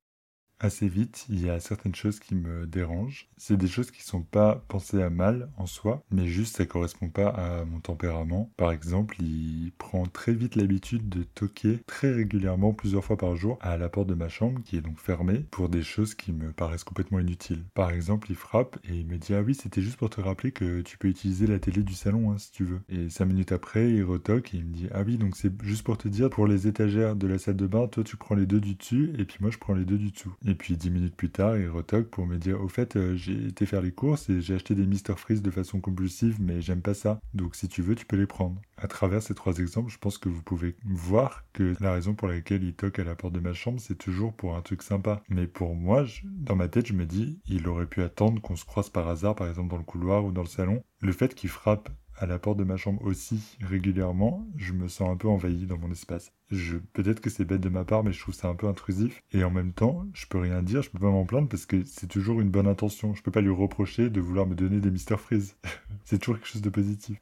Assez 0.61 0.88
vite, 0.88 1.26
il 1.29 1.45
y 1.45 1.50
a 1.50 1.59
certaines 1.59 1.95
choses 1.95 2.21
qui 2.21 2.35
me 2.35 2.67
dérangent. 2.67 3.29
C'est 3.37 3.57
des 3.57 3.67
choses 3.67 3.90
qui 3.90 4.02
sont 4.02 4.23
pas 4.23 4.62
pensées 4.69 5.02
à 5.02 5.11
mal 5.11 5.49
en 5.57 5.67
soi, 5.67 6.05
mais 6.11 6.26
juste 6.26 6.57
ça 6.57 6.67
correspond 6.67 7.09
pas 7.09 7.29
à 7.29 7.64
mon 7.64 7.81
tempérament. 7.81 8.50
Par 8.57 8.71
exemple, 8.71 9.17
il 9.23 9.73
prend 9.79 10.05
très 10.07 10.33
vite 10.33 10.57
l'habitude 10.57 11.09
de 11.09 11.23
toquer 11.23 11.81
très 11.87 12.12
régulièrement, 12.12 12.73
plusieurs 12.73 13.05
fois 13.05 13.17
par 13.17 13.35
jour, 13.37 13.59
à 13.62 13.76
la 13.79 13.88
porte 13.88 14.09
de 14.09 14.14
ma 14.14 14.29
chambre, 14.29 14.61
qui 14.64 14.76
est 14.76 14.83
donc 14.83 14.99
fermée, 14.99 15.45
pour 15.50 15.69
des 15.69 15.83
choses 15.83 16.14
qui 16.14 16.33
me 16.33 16.52
paraissent 16.52 16.85
complètement 16.85 17.19
inutiles. 17.19 17.64
Par 17.75 17.90
exemple, 17.90 18.31
il 18.31 18.37
frappe 18.37 18.79
et 18.85 18.95
il 18.95 19.07
me 19.07 19.17
dit 19.17 19.35
Ah 19.35 19.43
oui, 19.43 19.55
c'était 19.55 19.83
juste 19.83 19.97
pour 19.97 20.11
te 20.11 20.21
rappeler 20.21 20.52
que 20.52 20.83
tu 20.83 20.99
peux 20.99 21.09
utiliser 21.09 21.47
la 21.47 21.59
télé 21.59 21.83
du 21.83 21.95
salon 21.95 22.31
hein, 22.31 22.38
si 22.38 22.52
tu 22.52 22.64
veux. 22.64 22.81
Et 22.90 23.09
cinq 23.09 23.26
minutes 23.26 23.52
après, 23.52 23.90
il 23.90 24.05
retoque 24.05 24.55
et 24.55 24.59
il 24.59 24.67
me 24.67 24.75
dit 24.75 24.88
Ah 24.93 25.02
oui, 25.07 25.17
donc 25.17 25.37
c'est 25.37 25.52
juste 25.62 25.83
pour 25.85 25.97
te 25.97 26.09
dire, 26.09 26.29
pour 26.29 26.47
les 26.47 26.67
étagères 26.67 27.17
de 27.17 27.26
la 27.26 27.38
salle 27.38 27.57
de 27.57 27.67
bain, 27.67 27.88
toi 27.88 28.05
tu 28.05 28.17
prends 28.17 28.35
les 28.35 28.47
deux 28.47 28.61
du 28.61 28.75
dessus 28.75 29.12
et 29.19 29.25
puis 29.25 29.38
moi 29.40 29.50
je 29.50 29.59
prends 29.59 29.75
les 29.75 29.85
deux 29.85 29.99
du 29.99 30.11
dessous. 30.11 30.35
Puis 30.54 30.76
dix 30.76 30.90
minutes 30.90 31.16
plus 31.16 31.30
tard, 31.30 31.57
il 31.57 31.69
retoque 31.69 32.09
pour 32.09 32.26
me 32.26 32.37
dire 32.37 32.61
Au 32.61 32.69
fait, 32.69 32.97
euh, 32.97 33.14
j'ai 33.16 33.47
été 33.49 33.66
faire 33.66 33.83
les 33.83 33.92
courses 33.92 34.28
et 34.30 34.40
j'ai 34.40 34.54
acheté 34.54 34.75
des 34.75 34.87
Mister 34.87 35.14
Freeze 35.16 35.42
de 35.42 35.50
façon 35.50 35.80
compulsive, 35.80 36.38
mais 36.40 36.61
j'aime 36.61 36.83
pas 36.83 36.95
ça. 36.95 37.21
Donc 37.35 37.54
si 37.54 37.69
tu 37.69 37.83
veux, 37.83 37.95
tu 37.95 38.07
peux 38.07 38.16
les 38.16 38.26
prendre. 38.26 38.61
À 38.76 38.88
travers 38.88 39.23
ces 39.23 39.35
trois 39.35 39.59
exemples, 39.59 39.90
je 39.90 39.99
pense 39.99 40.19
que 40.19 40.28
vous 40.28 40.42
pouvez 40.42 40.76
voir 40.85 41.45
que 41.52 41.75
la 41.80 41.92
raison 41.92 42.14
pour 42.14 42.28
laquelle 42.28 42.62
il 42.64 42.75
toque 42.75 42.99
à 42.99 43.04
la 43.04 43.14
porte 43.14 43.35
de 43.35 43.40
ma 43.40 43.52
chambre, 43.52 43.80
c'est 43.80 43.99
toujours 43.99 44.33
pour 44.33 44.57
un 44.57 44.62
truc 44.62 44.83
sympa. 44.83 45.23
Mais 45.28 45.47
pour 45.47 45.75
moi, 45.75 46.04
dans 46.25 46.57
ma 46.57 46.69
tête, 46.69 46.87
je 46.87 46.95
me 46.95 47.07
dis, 47.07 47.40
il 47.47 47.69
aurait 47.69 47.87
pu 47.87 48.02
attendre 48.02 48.40
qu'on 48.40 48.57
se 48.57 48.64
croise 48.64 48.88
par 48.88 49.09
hasard, 49.09 49.35
par 49.35 49.49
exemple 49.49 49.71
dans 49.71 49.76
le 49.76 49.85
couloir 49.85 50.25
ou 50.25 50.33
dans 50.33 50.42
le 50.42 50.49
salon. 50.49 50.83
Le 51.00 51.12
fait 51.12 51.35
qu'il 51.35 51.50
frappe 51.50 51.90
à 52.21 52.27
la 52.27 52.39
porte 52.39 52.59
de 52.59 52.65
ma 52.65 52.77
chambre 52.77 53.03
aussi 53.03 53.57
régulièrement, 53.62 54.47
je 54.57 54.75
me 54.75 54.89
sens 54.89 55.09
un 55.09 55.17
peu 55.17 55.27
envahi 55.27 55.65
dans 55.65 55.79
mon 55.79 55.91
espace. 55.91 56.33
Peut-être 56.93 57.21
que 57.21 57.31
c'est 57.31 57.47
bête 57.47 57.62
de 57.62 57.71
ma 57.71 57.85
part, 57.85 58.05
mais 58.05 58.12
je 58.12 58.21
trouve 58.21 58.35
ça 58.35 58.49
un 58.49 58.55
peu 58.55 58.69
intrusif. 58.69 59.23
Et 59.33 59.43
en 59.43 59.50
même 59.50 59.73
temps, 59.73 60.07
je 60.12 60.27
peux 60.27 60.39
rien 60.39 60.62
dire, 60.62 60.83
je 60.83 60.91
peux 60.91 60.99
pas 60.99 61.11
m'en 61.11 61.25
plaindre 61.25 61.49
parce 61.49 61.65
que 61.65 61.83
c'est 61.85 62.09
toujours 62.09 62.43
une 62.43 62.50
bonne 62.50 62.67
intention. 62.67 63.15
Je 63.15 63.23
peux 63.23 63.31
pas 63.31 63.41
lui 63.41 63.50
reprocher 63.50 64.11
de 64.11 64.21
vouloir 64.21 64.47
me 64.47 64.55
donner 64.55 64.81
des 64.81 64.91
Mister 64.91 65.17
Freeze. 65.17 65.57
c'est 66.05 66.19
toujours 66.19 66.37
quelque 66.37 66.49
chose 66.49 66.62
de 66.62 66.69
positif. 66.69 67.19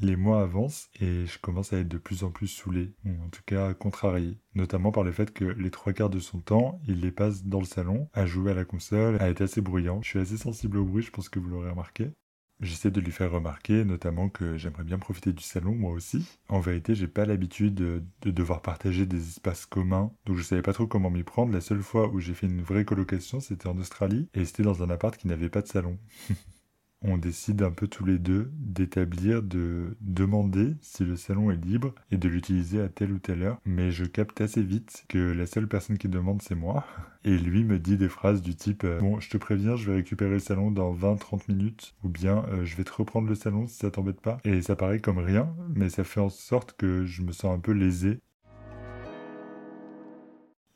Les 0.00 0.14
mois 0.14 0.42
avancent 0.42 0.88
et 1.00 1.26
je 1.26 1.38
commence 1.40 1.72
à 1.72 1.78
être 1.78 1.88
de 1.88 1.98
plus 1.98 2.22
en 2.22 2.30
plus 2.30 2.46
saoulé, 2.46 2.92
ou 3.04 3.10
en 3.24 3.28
tout 3.30 3.42
cas 3.44 3.74
contrarié, 3.74 4.38
notamment 4.54 4.92
par 4.92 5.02
le 5.02 5.10
fait 5.10 5.32
que 5.32 5.44
les 5.44 5.72
trois 5.72 5.92
quarts 5.92 6.10
de 6.10 6.20
son 6.20 6.38
temps, 6.38 6.80
il 6.86 7.00
les 7.00 7.10
passe 7.10 7.44
dans 7.44 7.58
le 7.58 7.64
salon, 7.64 8.08
à 8.12 8.24
jouer 8.24 8.52
à 8.52 8.54
la 8.54 8.64
console, 8.64 9.20
à 9.20 9.28
être 9.28 9.40
assez 9.40 9.60
bruyant. 9.60 10.00
Je 10.02 10.10
suis 10.10 10.20
assez 10.20 10.36
sensible 10.36 10.78
au 10.78 10.84
bruit, 10.84 11.02
je 11.02 11.10
pense 11.10 11.28
que 11.28 11.40
vous 11.40 11.48
l'aurez 11.48 11.70
remarqué. 11.70 12.12
J'essaie 12.60 12.90
de 12.90 13.00
lui 13.00 13.12
faire 13.12 13.30
remarquer 13.30 13.84
notamment 13.84 14.28
que 14.28 14.56
j'aimerais 14.56 14.82
bien 14.82 14.98
profiter 14.98 15.32
du 15.32 15.42
salon 15.42 15.74
moi 15.74 15.92
aussi. 15.92 16.26
En 16.48 16.60
vérité, 16.60 16.94
j'ai 16.94 17.06
pas 17.06 17.24
l'habitude 17.24 17.74
de, 17.74 18.02
devoir 18.24 18.62
partager 18.62 19.06
des 19.06 19.28
espaces 19.28 19.64
communs, 19.64 20.12
donc 20.26 20.36
je 20.36 20.42
savais 20.42 20.62
pas 20.62 20.72
trop 20.72 20.86
comment 20.86 21.10
m'y 21.10 21.22
prendre. 21.22 21.52
La 21.52 21.60
seule 21.60 21.82
fois 21.82 22.08
où 22.08 22.18
j'ai 22.18 22.34
fait 22.34 22.46
une 22.46 22.62
vraie 22.62 22.84
colocation, 22.84 23.40
c'était 23.40 23.68
en 23.68 23.78
Australie 23.78 24.28
et 24.34 24.44
c'était 24.44 24.64
dans 24.64 24.82
un 24.82 24.90
appart 24.90 25.16
qui 25.16 25.28
n'avait 25.28 25.48
pas 25.48 25.62
de 25.62 25.68
salon. 25.68 25.98
on 27.02 27.16
décide 27.16 27.62
un 27.62 27.70
peu 27.70 27.86
tous 27.86 28.04
les 28.04 28.18
deux 28.18 28.50
d'établir, 28.54 29.42
de 29.42 29.96
demander 30.00 30.74
si 30.80 31.04
le 31.04 31.16
salon 31.16 31.50
est 31.50 31.64
libre 31.64 31.94
et 32.10 32.16
de 32.16 32.28
l'utiliser 32.28 32.80
à 32.80 32.88
telle 32.88 33.12
ou 33.12 33.18
telle 33.18 33.42
heure. 33.42 33.60
Mais 33.64 33.90
je 33.90 34.04
capte 34.04 34.40
assez 34.40 34.62
vite 34.62 35.04
que 35.08 35.18
la 35.18 35.46
seule 35.46 35.68
personne 35.68 35.98
qui 35.98 36.08
demande 36.08 36.42
c'est 36.42 36.54
moi. 36.54 36.84
Et 37.24 37.36
lui 37.36 37.64
me 37.64 37.78
dit 37.78 37.96
des 37.96 38.08
phrases 38.08 38.40
du 38.40 38.54
type 38.54 38.84
euh, 38.84 39.00
Bon, 39.00 39.20
je 39.20 39.28
te 39.28 39.36
préviens, 39.36 39.76
je 39.76 39.90
vais 39.90 39.96
récupérer 39.96 40.30
le 40.30 40.38
salon 40.38 40.70
dans 40.70 40.94
20-30 40.94 41.42
minutes. 41.48 41.94
Ou 42.04 42.08
bien 42.08 42.44
euh, 42.48 42.64
je 42.64 42.76
vais 42.76 42.84
te 42.84 42.92
reprendre 42.92 43.28
le 43.28 43.34
salon 43.34 43.66
si 43.66 43.74
ça 43.74 43.90
t'embête 43.90 44.20
pas. 44.20 44.38
Et 44.44 44.62
ça 44.62 44.76
paraît 44.76 45.00
comme 45.00 45.18
rien, 45.18 45.52
mais 45.74 45.90
ça 45.90 46.04
fait 46.04 46.20
en 46.20 46.30
sorte 46.30 46.74
que 46.76 47.04
je 47.04 47.22
me 47.22 47.32
sens 47.32 47.54
un 47.54 47.58
peu 47.58 47.72
lésé. 47.72 48.20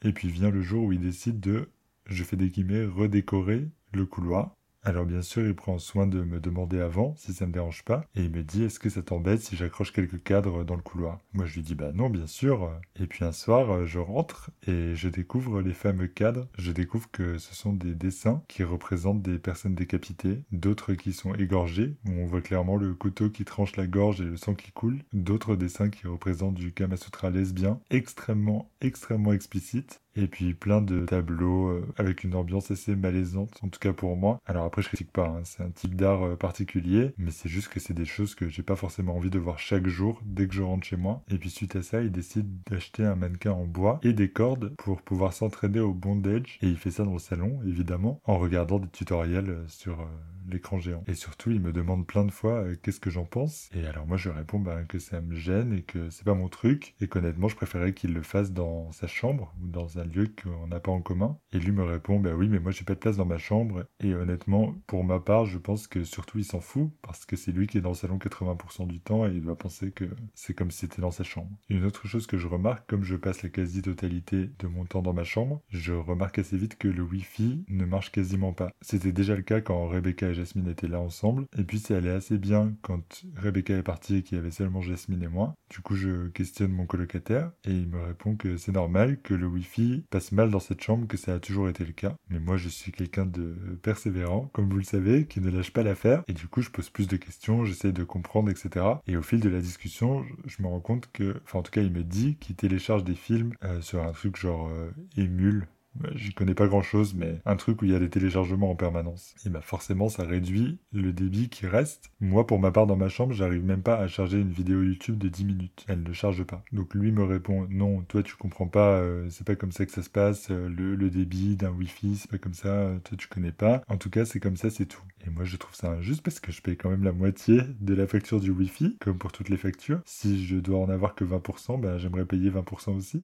Et 0.02 0.12
puis 0.12 0.28
vient 0.28 0.50
le 0.50 0.62
jour 0.62 0.84
où 0.84 0.92
il 0.92 1.00
décide 1.00 1.38
de, 1.40 1.70
je 2.06 2.24
fais 2.24 2.36
des 2.36 2.48
guillemets, 2.48 2.84
redécorer 2.84 3.68
le 3.92 4.04
couloir. 4.04 4.56
Alors 4.84 5.06
bien 5.06 5.22
sûr, 5.22 5.46
il 5.46 5.54
prend 5.54 5.78
soin 5.78 6.08
de 6.08 6.22
me 6.22 6.40
demander 6.40 6.80
avant 6.80 7.14
si 7.16 7.32
ça 7.32 7.46
me 7.46 7.52
dérange 7.52 7.84
pas, 7.84 8.04
et 8.16 8.24
il 8.24 8.32
me 8.32 8.42
dit 8.42 8.64
est-ce 8.64 8.80
que 8.80 8.90
ça 8.90 9.00
t'embête 9.00 9.40
si 9.40 9.54
j'accroche 9.54 9.92
quelques 9.92 10.20
cadres 10.24 10.64
dans 10.64 10.74
le 10.74 10.82
couloir? 10.82 11.20
Moi 11.34 11.46
je 11.46 11.54
lui 11.54 11.62
dis 11.62 11.76
bah 11.76 11.92
non 11.94 12.10
bien 12.10 12.26
sûr. 12.26 12.68
Et 12.96 13.06
puis 13.06 13.24
un 13.24 13.30
soir, 13.30 13.86
je 13.86 14.00
rentre 14.00 14.50
et 14.66 14.96
je 14.96 15.08
découvre 15.08 15.60
les 15.60 15.72
fameux 15.72 16.08
cadres. 16.08 16.48
Je 16.58 16.72
découvre 16.72 17.08
que 17.12 17.38
ce 17.38 17.54
sont 17.54 17.72
des 17.72 17.94
dessins 17.94 18.42
qui 18.48 18.64
représentent 18.64 19.22
des 19.22 19.38
personnes 19.38 19.76
décapitées, 19.76 20.42
d'autres 20.50 20.94
qui 20.94 21.12
sont 21.12 21.32
égorgées, 21.34 21.94
où 22.06 22.10
on 22.14 22.26
voit 22.26 22.42
clairement 22.42 22.76
le 22.76 22.92
couteau 22.92 23.30
qui 23.30 23.44
tranche 23.44 23.76
la 23.76 23.86
gorge 23.86 24.20
et 24.20 24.24
le 24.24 24.36
sang 24.36 24.54
qui 24.54 24.72
coule, 24.72 24.98
d'autres 25.12 25.54
dessins 25.54 25.90
qui 25.90 26.08
représentent 26.08 26.54
du 26.54 26.72
Kamasutra 26.72 27.30
lesbien, 27.30 27.78
extrêmement 27.90 28.68
extrêmement 28.80 29.32
explicite, 29.32 30.00
et 30.16 30.26
puis 30.26 30.54
plein 30.54 30.80
de 30.80 31.04
tableaux 31.04 31.68
euh, 31.68 31.86
avec 31.96 32.24
une 32.24 32.34
ambiance 32.34 32.70
assez 32.70 32.96
malaisante, 32.96 33.58
en 33.62 33.68
tout 33.68 33.78
cas 33.78 33.92
pour 33.92 34.16
moi. 34.16 34.40
Alors 34.46 34.64
après, 34.64 34.82
je 34.82 34.88
critique 34.88 35.12
pas, 35.12 35.28
hein, 35.28 35.40
c'est 35.44 35.62
un 35.62 35.70
type 35.70 35.94
d'art 35.94 36.22
euh, 36.22 36.36
particulier, 36.36 37.14
mais 37.18 37.30
c'est 37.30 37.48
juste 37.48 37.68
que 37.68 37.80
c'est 37.80 37.94
des 37.94 38.04
choses 38.04 38.34
que 38.34 38.48
j'ai 38.48 38.62
pas 38.62 38.76
forcément 38.76 39.16
envie 39.16 39.30
de 39.30 39.38
voir 39.38 39.58
chaque 39.58 39.86
jour 39.86 40.20
dès 40.24 40.46
que 40.46 40.54
je 40.54 40.62
rentre 40.62 40.86
chez 40.86 40.96
moi. 40.96 41.22
Et 41.30 41.38
puis 41.38 41.50
suite 41.50 41.76
à 41.76 41.82
ça, 41.82 42.02
il 42.02 42.12
décide 42.12 42.48
d'acheter 42.70 43.04
un 43.04 43.16
mannequin 43.16 43.52
en 43.52 43.64
bois 43.64 44.00
et 44.02 44.12
des 44.12 44.30
cordes 44.30 44.74
pour 44.76 45.02
pouvoir 45.02 45.32
s'entraîner 45.32 45.80
au 45.80 45.94
bondage, 45.94 46.58
et 46.62 46.68
il 46.68 46.76
fait 46.76 46.90
ça 46.90 47.04
dans 47.04 47.14
le 47.14 47.18
salon, 47.18 47.60
évidemment, 47.66 48.20
en 48.24 48.38
regardant 48.38 48.78
des 48.78 48.88
tutoriels 48.88 49.50
euh, 49.50 49.64
sur 49.68 50.06
l'écran 50.48 50.78
géant. 50.78 51.04
Et 51.06 51.14
surtout, 51.14 51.50
il 51.50 51.60
me 51.60 51.72
demande 51.72 52.06
plein 52.06 52.24
de 52.24 52.30
fois 52.30 52.64
qu'est-ce 52.82 53.00
que 53.00 53.10
j'en 53.10 53.24
pense. 53.24 53.68
Et 53.74 53.86
alors 53.86 54.06
moi, 54.06 54.16
je 54.16 54.28
réponds 54.28 54.58
bah, 54.58 54.82
que 54.84 54.98
ça 54.98 55.20
me 55.20 55.34
gêne 55.34 55.72
et 55.72 55.82
que 55.82 56.10
c'est 56.10 56.24
pas 56.24 56.34
mon 56.34 56.48
truc, 56.48 56.94
et 57.00 57.08
qu'honnêtement, 57.08 57.48
je 57.48 57.56
préférais 57.56 57.94
qu'il 57.94 58.12
le 58.12 58.22
fasse 58.22 58.52
dans 58.52 58.92
sa 58.92 59.06
chambre 59.06 59.54
ou 59.62 59.68
dans 59.68 59.98
un 59.98 60.04
lieu 60.04 60.32
qu'on 60.42 60.66
n'a 60.66 60.80
pas 60.80 60.92
en 60.92 61.00
commun. 61.00 61.38
Et 61.52 61.58
lui 61.58 61.72
me 61.72 61.84
répond, 61.84 62.20
bah 62.20 62.34
oui, 62.34 62.48
mais 62.48 62.58
moi 62.58 62.72
j'ai 62.72 62.84
pas 62.84 62.94
de 62.94 62.98
place 62.98 63.16
dans 63.16 63.26
ma 63.26 63.38
chambre. 63.38 63.86
Et 64.00 64.14
honnêtement, 64.14 64.74
pour 64.86 65.04
ma 65.04 65.20
part, 65.20 65.46
je 65.46 65.58
pense 65.58 65.86
que 65.86 66.04
surtout 66.04 66.38
il 66.38 66.44
s'en 66.44 66.60
fout, 66.60 66.90
parce 67.02 67.24
que 67.24 67.36
c'est 67.36 67.52
lui 67.52 67.66
qui 67.66 67.78
est 67.78 67.82
dans 67.82 67.90
le 67.90 67.94
salon 67.94 68.18
80% 68.18 68.86
du 68.86 69.00
temps 69.00 69.26
et 69.26 69.32
il 69.32 69.42
va 69.42 69.54
penser 69.54 69.90
que 69.90 70.04
c'est 70.34 70.54
comme 70.54 70.70
si 70.70 70.80
c'était 70.80 71.02
dans 71.02 71.10
sa 71.10 71.24
chambre. 71.24 71.50
Une 71.68 71.84
autre 71.84 72.06
chose 72.06 72.26
que 72.26 72.38
je 72.38 72.46
remarque, 72.46 72.88
comme 72.88 73.02
je 73.02 73.16
passe 73.16 73.42
la 73.42 73.48
quasi-totalité 73.48 74.50
de 74.58 74.66
mon 74.66 74.84
temps 74.84 75.02
dans 75.02 75.12
ma 75.12 75.24
chambre, 75.24 75.62
je 75.68 75.92
remarque 75.92 76.38
assez 76.38 76.56
vite 76.56 76.76
que 76.76 76.88
le 76.88 77.02
Wi-Fi 77.02 77.64
ne 77.68 77.84
marche 77.84 78.12
quasiment 78.12 78.52
pas. 78.52 78.70
C'était 78.80 79.12
déjà 79.12 79.36
le 79.36 79.42
cas 79.42 79.60
quand 79.60 79.86
Rebecca 79.86 80.31
Jasmine 80.32 80.68
étaient 80.68 80.88
là 80.88 81.00
ensemble, 81.00 81.46
et 81.56 81.64
puis 81.64 81.78
c'est 81.78 81.94
allé 81.94 82.10
assez 82.10 82.38
bien 82.38 82.74
quand 82.82 83.24
Rebecca 83.36 83.76
est 83.76 83.82
partie 83.82 84.16
et 84.16 84.22
qu'il 84.22 84.36
y 84.36 84.40
avait 84.40 84.50
seulement 84.50 84.80
Jasmine 84.80 85.22
et 85.22 85.28
moi. 85.28 85.54
Du 85.70 85.80
coup, 85.80 85.96
je 85.96 86.28
questionne 86.28 86.72
mon 86.72 86.86
colocataire 86.86 87.50
et 87.64 87.72
il 87.72 87.88
me 87.88 88.00
répond 88.02 88.36
que 88.36 88.56
c'est 88.56 88.72
normal 88.72 89.20
que 89.22 89.34
le 89.34 89.46
Wi-Fi 89.46 90.04
passe 90.10 90.32
mal 90.32 90.50
dans 90.50 90.60
cette 90.60 90.82
chambre 90.82 91.06
que 91.06 91.16
ça 91.16 91.34
a 91.34 91.38
toujours 91.38 91.68
été 91.68 91.84
le 91.84 91.92
cas. 91.92 92.14
Mais 92.28 92.38
moi, 92.38 92.56
je 92.56 92.68
suis 92.68 92.92
quelqu'un 92.92 93.26
de 93.26 93.54
persévérant, 93.82 94.50
comme 94.52 94.68
vous 94.68 94.78
le 94.78 94.84
savez, 94.84 95.26
qui 95.26 95.40
ne 95.40 95.50
lâche 95.50 95.72
pas 95.72 95.82
l'affaire. 95.82 96.22
Et 96.28 96.32
du 96.32 96.46
coup, 96.48 96.62
je 96.62 96.70
pose 96.70 96.90
plus 96.90 97.08
de 97.08 97.16
questions, 97.16 97.64
j'essaie 97.64 97.92
de 97.92 98.04
comprendre, 98.04 98.50
etc. 98.50 98.86
Et 99.06 99.16
au 99.16 99.22
fil 99.22 99.40
de 99.40 99.48
la 99.48 99.60
discussion, 99.60 100.24
je 100.46 100.62
me 100.62 100.68
rends 100.68 100.80
compte 100.80 101.08
que, 101.12 101.40
enfin, 101.44 101.60
en 101.60 101.62
tout 101.62 101.72
cas, 101.72 101.82
il 101.82 101.92
me 101.92 102.02
dit 102.02 102.36
qu'il 102.36 102.56
télécharge 102.56 103.04
des 103.04 103.14
films 103.14 103.52
euh, 103.64 103.80
sur 103.80 104.02
un 104.02 104.12
truc 104.12 104.36
genre 104.36 104.68
euh, 104.68 104.90
Emule 105.16 105.66
j'y 106.14 106.32
connais 106.32 106.54
pas 106.54 106.66
grand 106.66 106.82
chose, 106.82 107.14
mais 107.14 107.40
un 107.44 107.56
truc 107.56 107.82
où 107.82 107.84
il 107.84 107.92
y 107.92 107.94
a 107.94 107.98
des 107.98 108.10
téléchargements 108.10 108.70
en 108.70 108.76
permanence. 108.76 109.34
Et 109.46 109.50
bah 109.50 109.60
forcément, 109.60 110.08
ça 110.08 110.24
réduit 110.24 110.78
le 110.92 111.12
débit 111.12 111.48
qui 111.48 111.66
reste. 111.66 112.10
Moi, 112.20 112.46
pour 112.46 112.58
ma 112.58 112.70
part, 112.70 112.86
dans 112.86 112.96
ma 112.96 113.08
chambre, 113.08 113.32
j'arrive 113.32 113.64
même 113.64 113.82
pas 113.82 113.96
à 113.96 114.08
charger 114.08 114.40
une 114.40 114.50
vidéo 114.50 114.82
YouTube 114.82 115.18
de 115.18 115.28
10 115.28 115.44
minutes. 115.44 115.84
Elle 115.88 116.02
ne 116.02 116.12
charge 116.12 116.44
pas. 116.44 116.64
Donc 116.72 116.94
lui 116.94 117.12
me 117.12 117.24
répond, 117.24 117.66
non, 117.70 118.02
toi 118.02 118.22
tu 118.22 118.36
comprends 118.36 118.68
pas, 118.68 118.98
euh, 118.98 119.28
c'est 119.30 119.46
pas 119.46 119.56
comme 119.56 119.72
ça 119.72 119.86
que 119.86 119.92
ça 119.92 120.02
se 120.02 120.10
passe, 120.10 120.48
euh, 120.50 120.68
le, 120.68 121.10
débit 121.10 121.56
d'un 121.56 121.70
Wi-Fi, 121.70 122.16
c'est 122.16 122.30
pas 122.30 122.38
comme 122.38 122.54
ça, 122.54 122.68
euh, 122.68 122.98
toi 123.00 123.16
tu 123.16 123.28
connais 123.28 123.52
pas. 123.52 123.82
En 123.88 123.96
tout 123.96 124.10
cas, 124.10 124.24
c'est 124.24 124.40
comme 124.40 124.56
ça, 124.56 124.70
c'est 124.70 124.86
tout. 124.86 125.02
Et 125.26 125.30
moi, 125.30 125.44
je 125.44 125.56
trouve 125.56 125.74
ça 125.74 125.90
injuste 125.90 126.22
parce 126.22 126.40
que 126.40 126.52
je 126.52 126.62
paye 126.62 126.76
quand 126.76 126.90
même 126.90 127.04
la 127.04 127.12
moitié 127.12 127.60
de 127.80 127.94
la 127.94 128.06
facture 128.06 128.40
du 128.40 128.50
Wi-Fi, 128.50 128.96
comme 129.00 129.18
pour 129.18 129.32
toutes 129.32 129.48
les 129.48 129.56
factures. 129.56 130.00
Si 130.06 130.44
je 130.44 130.56
dois 130.56 130.78
en 130.78 130.88
avoir 130.88 131.14
que 131.14 131.24
20%, 131.24 131.80
bah, 131.80 131.98
j'aimerais 131.98 132.24
payer 132.24 132.50
20% 132.50 132.96
aussi. 132.96 133.22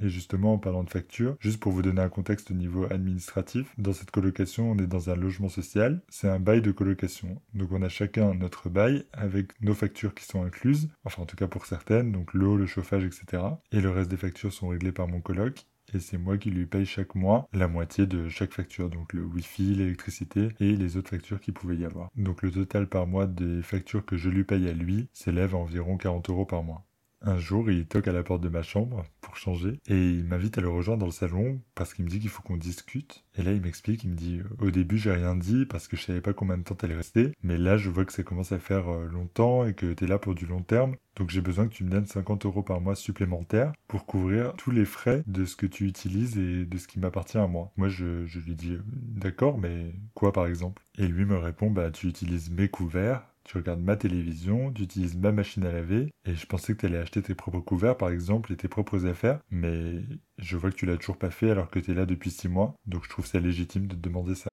Et 0.00 0.08
justement, 0.08 0.54
en 0.54 0.58
parlant 0.58 0.84
de 0.84 0.90
facture, 0.90 1.36
juste 1.40 1.60
pour 1.60 1.72
vous 1.72 1.82
donner 1.82 2.02
un 2.02 2.08
contexte 2.08 2.50
au 2.50 2.54
niveau 2.54 2.86
administratif, 2.90 3.72
dans 3.78 3.92
cette 3.92 4.10
colocation, 4.10 4.70
on 4.70 4.78
est 4.78 4.86
dans 4.86 5.10
un 5.10 5.16
logement 5.16 5.48
social, 5.48 6.02
c'est 6.08 6.28
un 6.28 6.40
bail 6.40 6.62
de 6.62 6.72
colocation. 6.72 7.40
Donc 7.54 7.72
on 7.72 7.82
a 7.82 7.88
chacun 7.88 8.34
notre 8.34 8.68
bail 8.68 9.04
avec 9.12 9.60
nos 9.60 9.74
factures 9.74 10.14
qui 10.14 10.24
sont 10.24 10.44
incluses, 10.44 10.88
enfin 11.04 11.22
en 11.22 11.26
tout 11.26 11.36
cas 11.36 11.46
pour 11.46 11.66
certaines, 11.66 12.12
donc 12.12 12.34
l'eau, 12.34 12.56
le 12.56 12.66
chauffage, 12.66 13.04
etc. 13.04 13.42
Et 13.72 13.80
le 13.80 13.90
reste 13.90 14.10
des 14.10 14.16
factures 14.16 14.52
sont 14.52 14.68
réglées 14.68 14.92
par 14.92 15.08
mon 15.08 15.20
coloc 15.20 15.66
et 15.94 16.00
c'est 16.00 16.18
moi 16.18 16.38
qui 16.38 16.50
lui 16.50 16.66
paye 16.66 16.86
chaque 16.86 17.14
mois 17.14 17.48
la 17.52 17.68
moitié 17.68 18.06
de 18.06 18.28
chaque 18.28 18.52
facture, 18.52 18.88
donc 18.88 19.12
le 19.12 19.24
wifi, 19.24 19.74
l'électricité 19.74 20.48
et 20.60 20.76
les 20.76 20.96
autres 20.96 21.10
factures 21.10 21.40
qu'il 21.40 21.54
pouvait 21.54 21.76
y 21.76 21.84
avoir. 21.84 22.10
Donc 22.16 22.42
le 22.42 22.50
total 22.50 22.88
par 22.88 23.06
mois 23.06 23.26
des 23.26 23.62
factures 23.62 24.04
que 24.04 24.16
je 24.16 24.30
lui 24.30 24.44
paye 24.44 24.68
à 24.68 24.72
lui 24.72 25.08
s'élève 25.12 25.54
à 25.54 25.58
environ 25.58 25.96
40 25.96 26.30
euros 26.30 26.46
par 26.46 26.62
mois. 26.62 26.84
Un 27.24 27.38
jour, 27.38 27.70
il 27.70 27.86
toque 27.86 28.08
à 28.08 28.12
la 28.12 28.24
porte 28.24 28.42
de 28.42 28.48
ma 28.48 28.62
chambre 28.62 29.04
pour 29.20 29.36
changer 29.36 29.78
et 29.86 30.10
il 30.10 30.24
m'invite 30.24 30.58
à 30.58 30.60
le 30.60 30.68
rejoindre 30.68 31.00
dans 31.00 31.06
le 31.06 31.12
salon 31.12 31.60
parce 31.76 31.94
qu'il 31.94 32.04
me 32.04 32.10
dit 32.10 32.18
qu'il 32.18 32.30
faut 32.30 32.42
qu'on 32.42 32.56
discute. 32.56 33.24
Et 33.36 33.42
là, 33.42 33.52
il 33.52 33.60
m'explique, 33.60 34.02
il 34.02 34.10
me 34.10 34.16
dit 34.16 34.40
au 34.58 34.72
début, 34.72 34.98
j'ai 34.98 35.12
rien 35.12 35.36
dit 35.36 35.64
parce 35.64 35.86
que 35.86 35.96
je 35.96 36.02
savais 36.02 36.20
pas 36.20 36.32
combien 36.32 36.58
de 36.58 36.64
temps 36.64 36.74
t'allais 36.74 36.96
rester, 36.96 37.32
mais 37.44 37.58
là, 37.58 37.76
je 37.76 37.90
vois 37.90 38.04
que 38.04 38.12
ça 38.12 38.24
commence 38.24 38.50
à 38.50 38.58
faire 38.58 38.88
euh, 38.88 39.06
longtemps 39.06 39.64
et 39.64 39.72
que 39.74 39.92
t'es 39.92 40.08
là 40.08 40.18
pour 40.18 40.34
du 40.34 40.46
long 40.46 40.62
terme. 40.62 40.96
Donc 41.14 41.30
j'ai 41.30 41.40
besoin 41.42 41.68
que 41.68 41.74
tu 41.74 41.84
me 41.84 41.90
donnes 41.90 42.06
50 42.06 42.44
euros 42.46 42.62
par 42.62 42.80
mois 42.80 42.96
supplémentaires 42.96 43.72
pour 43.86 44.04
couvrir 44.06 44.54
tous 44.54 44.72
les 44.72 44.84
frais 44.84 45.22
de 45.26 45.44
ce 45.44 45.54
que 45.54 45.66
tu 45.66 45.86
utilises 45.86 46.38
et 46.38 46.64
de 46.64 46.78
ce 46.78 46.88
qui 46.88 46.98
m'appartient 46.98 47.38
à 47.38 47.46
moi. 47.46 47.70
Moi, 47.76 47.88
je, 47.88 48.26
je 48.26 48.40
lui 48.40 48.56
dis, 48.56 48.78
d'accord, 48.84 49.58
mais 49.58 49.94
quoi 50.14 50.32
par 50.32 50.46
exemple? 50.46 50.82
Et 50.98 51.06
lui 51.06 51.24
me 51.24 51.36
répond, 51.36 51.70
bah 51.70 51.90
tu 51.90 52.08
utilises 52.08 52.50
mes 52.50 52.68
couverts, 52.68 53.22
tu 53.44 53.58
regardes 53.58 53.80
ma 53.80 53.96
télévision, 53.96 54.72
tu 54.72 54.82
utilises 54.82 55.16
ma 55.16 55.32
machine 55.32 55.64
à 55.64 55.72
laver, 55.72 56.10
et 56.24 56.34
je 56.34 56.46
pensais 56.46 56.74
que 56.74 56.80
tu 56.80 56.86
allais 56.86 56.98
acheter 56.98 57.22
tes 57.22 57.34
propres 57.34 57.60
couverts, 57.60 57.96
par 57.96 58.10
exemple, 58.10 58.52
et 58.52 58.56
tes 58.56 58.68
propres 58.68 59.06
affaires, 59.06 59.40
mais 59.50 60.02
je 60.38 60.56
vois 60.56 60.70
que 60.70 60.76
tu 60.76 60.86
l'as 60.86 60.96
toujours 60.96 61.18
pas 61.18 61.30
fait 61.30 61.50
alors 61.50 61.70
que 61.70 61.78
tu 61.78 61.90
es 61.90 61.94
là 61.94 62.06
depuis 62.06 62.30
six 62.30 62.48
mois, 62.48 62.74
donc 62.86 63.04
je 63.04 63.10
trouve 63.10 63.26
ça 63.26 63.40
légitime 63.40 63.86
de 63.86 63.94
te 63.94 64.00
demander 64.00 64.34
ça. 64.34 64.48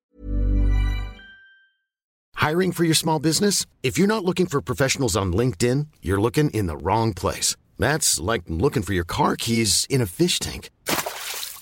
Hiring 2.42 2.72
for 2.72 2.86
your 2.86 2.96
small 2.96 3.20
business? 3.20 3.66
If 3.84 3.98
you're 3.98 4.08
not 4.08 4.24
looking 4.24 4.48
for 4.48 4.62
professionals 4.62 5.16
on 5.16 5.34
LinkedIn, 5.34 5.88
you're 6.02 6.22
looking 6.22 6.50
in 6.52 6.68
the 6.68 6.78
wrong 6.82 7.14
place. 7.14 7.56
That's 7.78 8.20
like 8.20 8.44
looking 8.48 8.82
for 8.82 8.94
your 8.94 9.06
car 9.06 9.36
keys 9.36 9.86
in 9.90 10.02
a 10.02 10.06
fish 10.06 10.40
tank. 10.40 10.70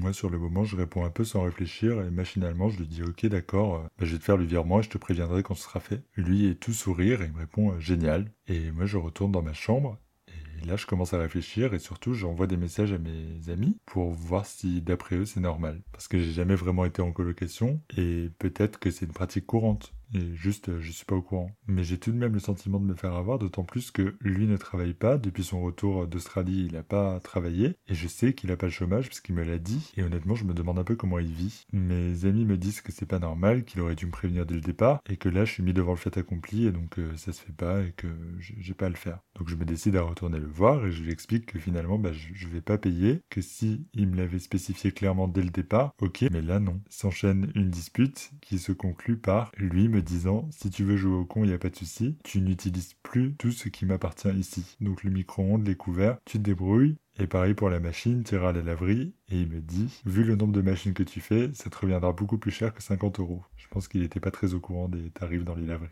Moi, 0.00 0.12
sur 0.12 0.30
le 0.30 0.38
moment, 0.38 0.64
je 0.64 0.76
réponds 0.76 1.04
un 1.04 1.10
peu 1.10 1.24
sans 1.24 1.42
réfléchir 1.42 2.00
et 2.02 2.10
machinalement, 2.10 2.68
je 2.68 2.78
lui 2.78 2.86
dis 2.86 3.02
Ok, 3.02 3.26
d'accord, 3.26 3.74
euh, 3.74 3.82
bah, 3.98 4.06
je 4.06 4.12
vais 4.12 4.18
te 4.18 4.24
faire 4.24 4.36
le 4.36 4.44
virement 4.44 4.78
et 4.78 4.82
je 4.82 4.90
te 4.90 4.98
préviendrai 4.98 5.42
quand 5.42 5.54
ce 5.54 5.64
sera 5.64 5.80
fait. 5.80 6.02
Lui 6.14 6.46
est 6.46 6.54
tout 6.54 6.72
sourire 6.72 7.20
et 7.20 7.26
il 7.26 7.32
me 7.32 7.38
répond 7.38 7.72
euh, 7.72 7.80
Génial. 7.80 8.30
Et 8.46 8.70
moi, 8.70 8.86
je 8.86 8.96
retourne 8.96 9.32
dans 9.32 9.42
ma 9.42 9.52
chambre 9.54 9.98
et 10.28 10.66
là, 10.66 10.76
je 10.76 10.86
commence 10.86 11.14
à 11.14 11.18
réfléchir 11.18 11.74
et 11.74 11.78
surtout, 11.80 12.14
j'envoie 12.14 12.46
des 12.46 12.56
messages 12.56 12.92
à 12.92 12.98
mes 12.98 13.50
amis 13.50 13.78
pour 13.86 14.10
voir 14.12 14.46
si, 14.46 14.80
d'après 14.82 15.16
eux, 15.16 15.26
c'est 15.26 15.40
normal. 15.40 15.82
Parce 15.92 16.06
que 16.08 16.18
j'ai 16.20 16.32
jamais 16.32 16.54
vraiment 16.54 16.84
été 16.84 17.02
en 17.02 17.12
colocation 17.12 17.80
et 17.96 18.30
peut-être 18.38 18.78
que 18.78 18.90
c'est 18.92 19.06
une 19.06 19.12
pratique 19.12 19.46
courante. 19.46 19.94
Et 20.14 20.34
juste, 20.34 20.68
euh, 20.68 20.80
je 20.80 20.90
suis 20.90 21.04
pas 21.04 21.14
au 21.14 21.22
courant. 21.22 21.50
Mais 21.66 21.84
j'ai 21.84 21.98
tout 21.98 22.12
de 22.12 22.16
même 22.16 22.32
le 22.32 22.40
sentiment 22.40 22.80
de 22.80 22.84
me 22.84 22.94
faire 22.94 23.14
avoir, 23.14 23.38
d'autant 23.38 23.64
plus 23.64 23.90
que 23.90 24.16
lui 24.20 24.46
ne 24.46 24.56
travaille 24.56 24.94
pas. 24.94 25.18
Depuis 25.18 25.44
son 25.44 25.60
retour 25.60 26.06
d'Australie, 26.06 26.66
il 26.66 26.72
n'a 26.72 26.82
pas 26.82 27.20
travaillé. 27.20 27.76
Et 27.88 27.94
je 27.94 28.08
sais 28.08 28.32
qu'il 28.32 28.50
a 28.50 28.56
pas 28.56 28.66
le 28.66 28.72
chômage, 28.72 29.08
parce 29.08 29.20
qu'il 29.20 29.34
me 29.34 29.44
l'a 29.44 29.58
dit. 29.58 29.92
Et 29.96 30.02
honnêtement, 30.02 30.34
je 30.34 30.44
me 30.44 30.54
demande 30.54 30.78
un 30.78 30.84
peu 30.84 30.96
comment 30.96 31.18
il 31.18 31.32
vit. 31.32 31.64
Mes 31.72 32.24
amis 32.24 32.44
me 32.44 32.56
disent 32.56 32.80
que 32.80 32.92
c'est 32.92 33.06
pas 33.06 33.18
normal, 33.18 33.64
qu'il 33.64 33.80
aurait 33.80 33.94
dû 33.94 34.06
me 34.06 34.10
prévenir 34.10 34.46
dès 34.46 34.54
le 34.54 34.60
départ. 34.60 35.00
Et 35.08 35.16
que 35.16 35.28
là, 35.28 35.44
je 35.44 35.52
suis 35.52 35.62
mis 35.62 35.74
devant 35.74 35.92
le 35.92 35.98
fait 35.98 36.16
accompli, 36.16 36.66
et 36.66 36.72
donc 36.72 36.98
euh, 36.98 37.16
ça 37.16 37.32
se 37.32 37.42
fait 37.42 37.52
pas, 37.52 37.82
et 37.82 37.92
que 37.92 38.08
j'ai 38.38 38.74
pas 38.74 38.86
à 38.86 38.90
le 38.90 38.94
faire. 38.94 39.20
Donc 39.36 39.48
je 39.48 39.56
me 39.56 39.64
décide 39.64 39.96
à 39.96 40.02
retourner 40.02 40.38
le 40.38 40.46
voir, 40.46 40.86
et 40.86 40.90
je 40.90 41.02
lui 41.02 41.12
explique 41.12 41.46
que 41.46 41.58
finalement, 41.58 41.98
bah, 41.98 42.12
je, 42.12 42.28
je 42.32 42.48
vais 42.48 42.60
pas 42.60 42.78
payer. 42.78 43.20
Que 43.30 43.40
si 43.40 43.86
il 43.94 44.08
me 44.08 44.16
l'avait 44.16 44.38
spécifié 44.38 44.92
clairement 44.92 45.28
dès 45.28 45.42
le 45.42 45.50
départ, 45.50 45.92
ok, 46.00 46.24
mais 46.32 46.42
là 46.42 46.60
non. 46.60 46.80
S'enchaîne 46.88 47.52
une 47.54 47.70
dispute 47.70 48.30
qui 48.40 48.58
se 48.58 48.72
conclut 48.72 49.16
par 49.16 49.52
lui 49.56 49.88
me 49.88 49.97
disant 50.02 50.48
si 50.50 50.70
tu 50.70 50.84
veux 50.84 50.96
jouer 50.96 51.14
au 51.14 51.24
con, 51.24 51.44
il 51.44 51.48
n'y 51.48 51.54
a 51.54 51.58
pas 51.58 51.70
de 51.70 51.76
souci, 51.76 52.16
tu 52.24 52.40
n'utilises 52.40 52.94
plus 53.02 53.34
tout 53.34 53.52
ce 53.52 53.68
qui 53.68 53.86
m'appartient 53.86 54.30
ici. 54.30 54.76
Donc 54.80 55.04
le 55.04 55.10
micro-ondes, 55.10 55.66
les 55.66 55.76
couverts, 55.76 56.18
tu 56.24 56.38
te 56.38 56.42
débrouilles. 56.42 56.96
Et 57.20 57.26
pareil 57.26 57.54
pour 57.54 57.68
la 57.68 57.80
machine, 57.80 58.22
tu 58.22 58.36
iras 58.36 58.50
à 58.50 58.52
la 58.52 58.62
laverie. 58.62 59.12
Et 59.28 59.40
il 59.40 59.48
me 59.48 59.60
dit, 59.60 60.02
vu 60.06 60.22
le 60.22 60.36
nombre 60.36 60.52
de 60.52 60.62
machines 60.62 60.94
que 60.94 61.02
tu 61.02 61.20
fais, 61.20 61.50
ça 61.52 61.68
te 61.68 61.76
reviendra 61.76 62.12
beaucoup 62.12 62.38
plus 62.38 62.52
cher 62.52 62.72
que 62.72 62.82
50 62.82 63.18
euros. 63.18 63.42
Je 63.56 63.66
pense 63.68 63.88
qu'il 63.88 64.02
n'était 64.02 64.20
pas 64.20 64.30
très 64.30 64.54
au 64.54 64.60
courant 64.60 64.88
des 64.88 65.10
tarifs 65.10 65.44
dans 65.44 65.56
les 65.56 65.66
laveries. 65.66 65.88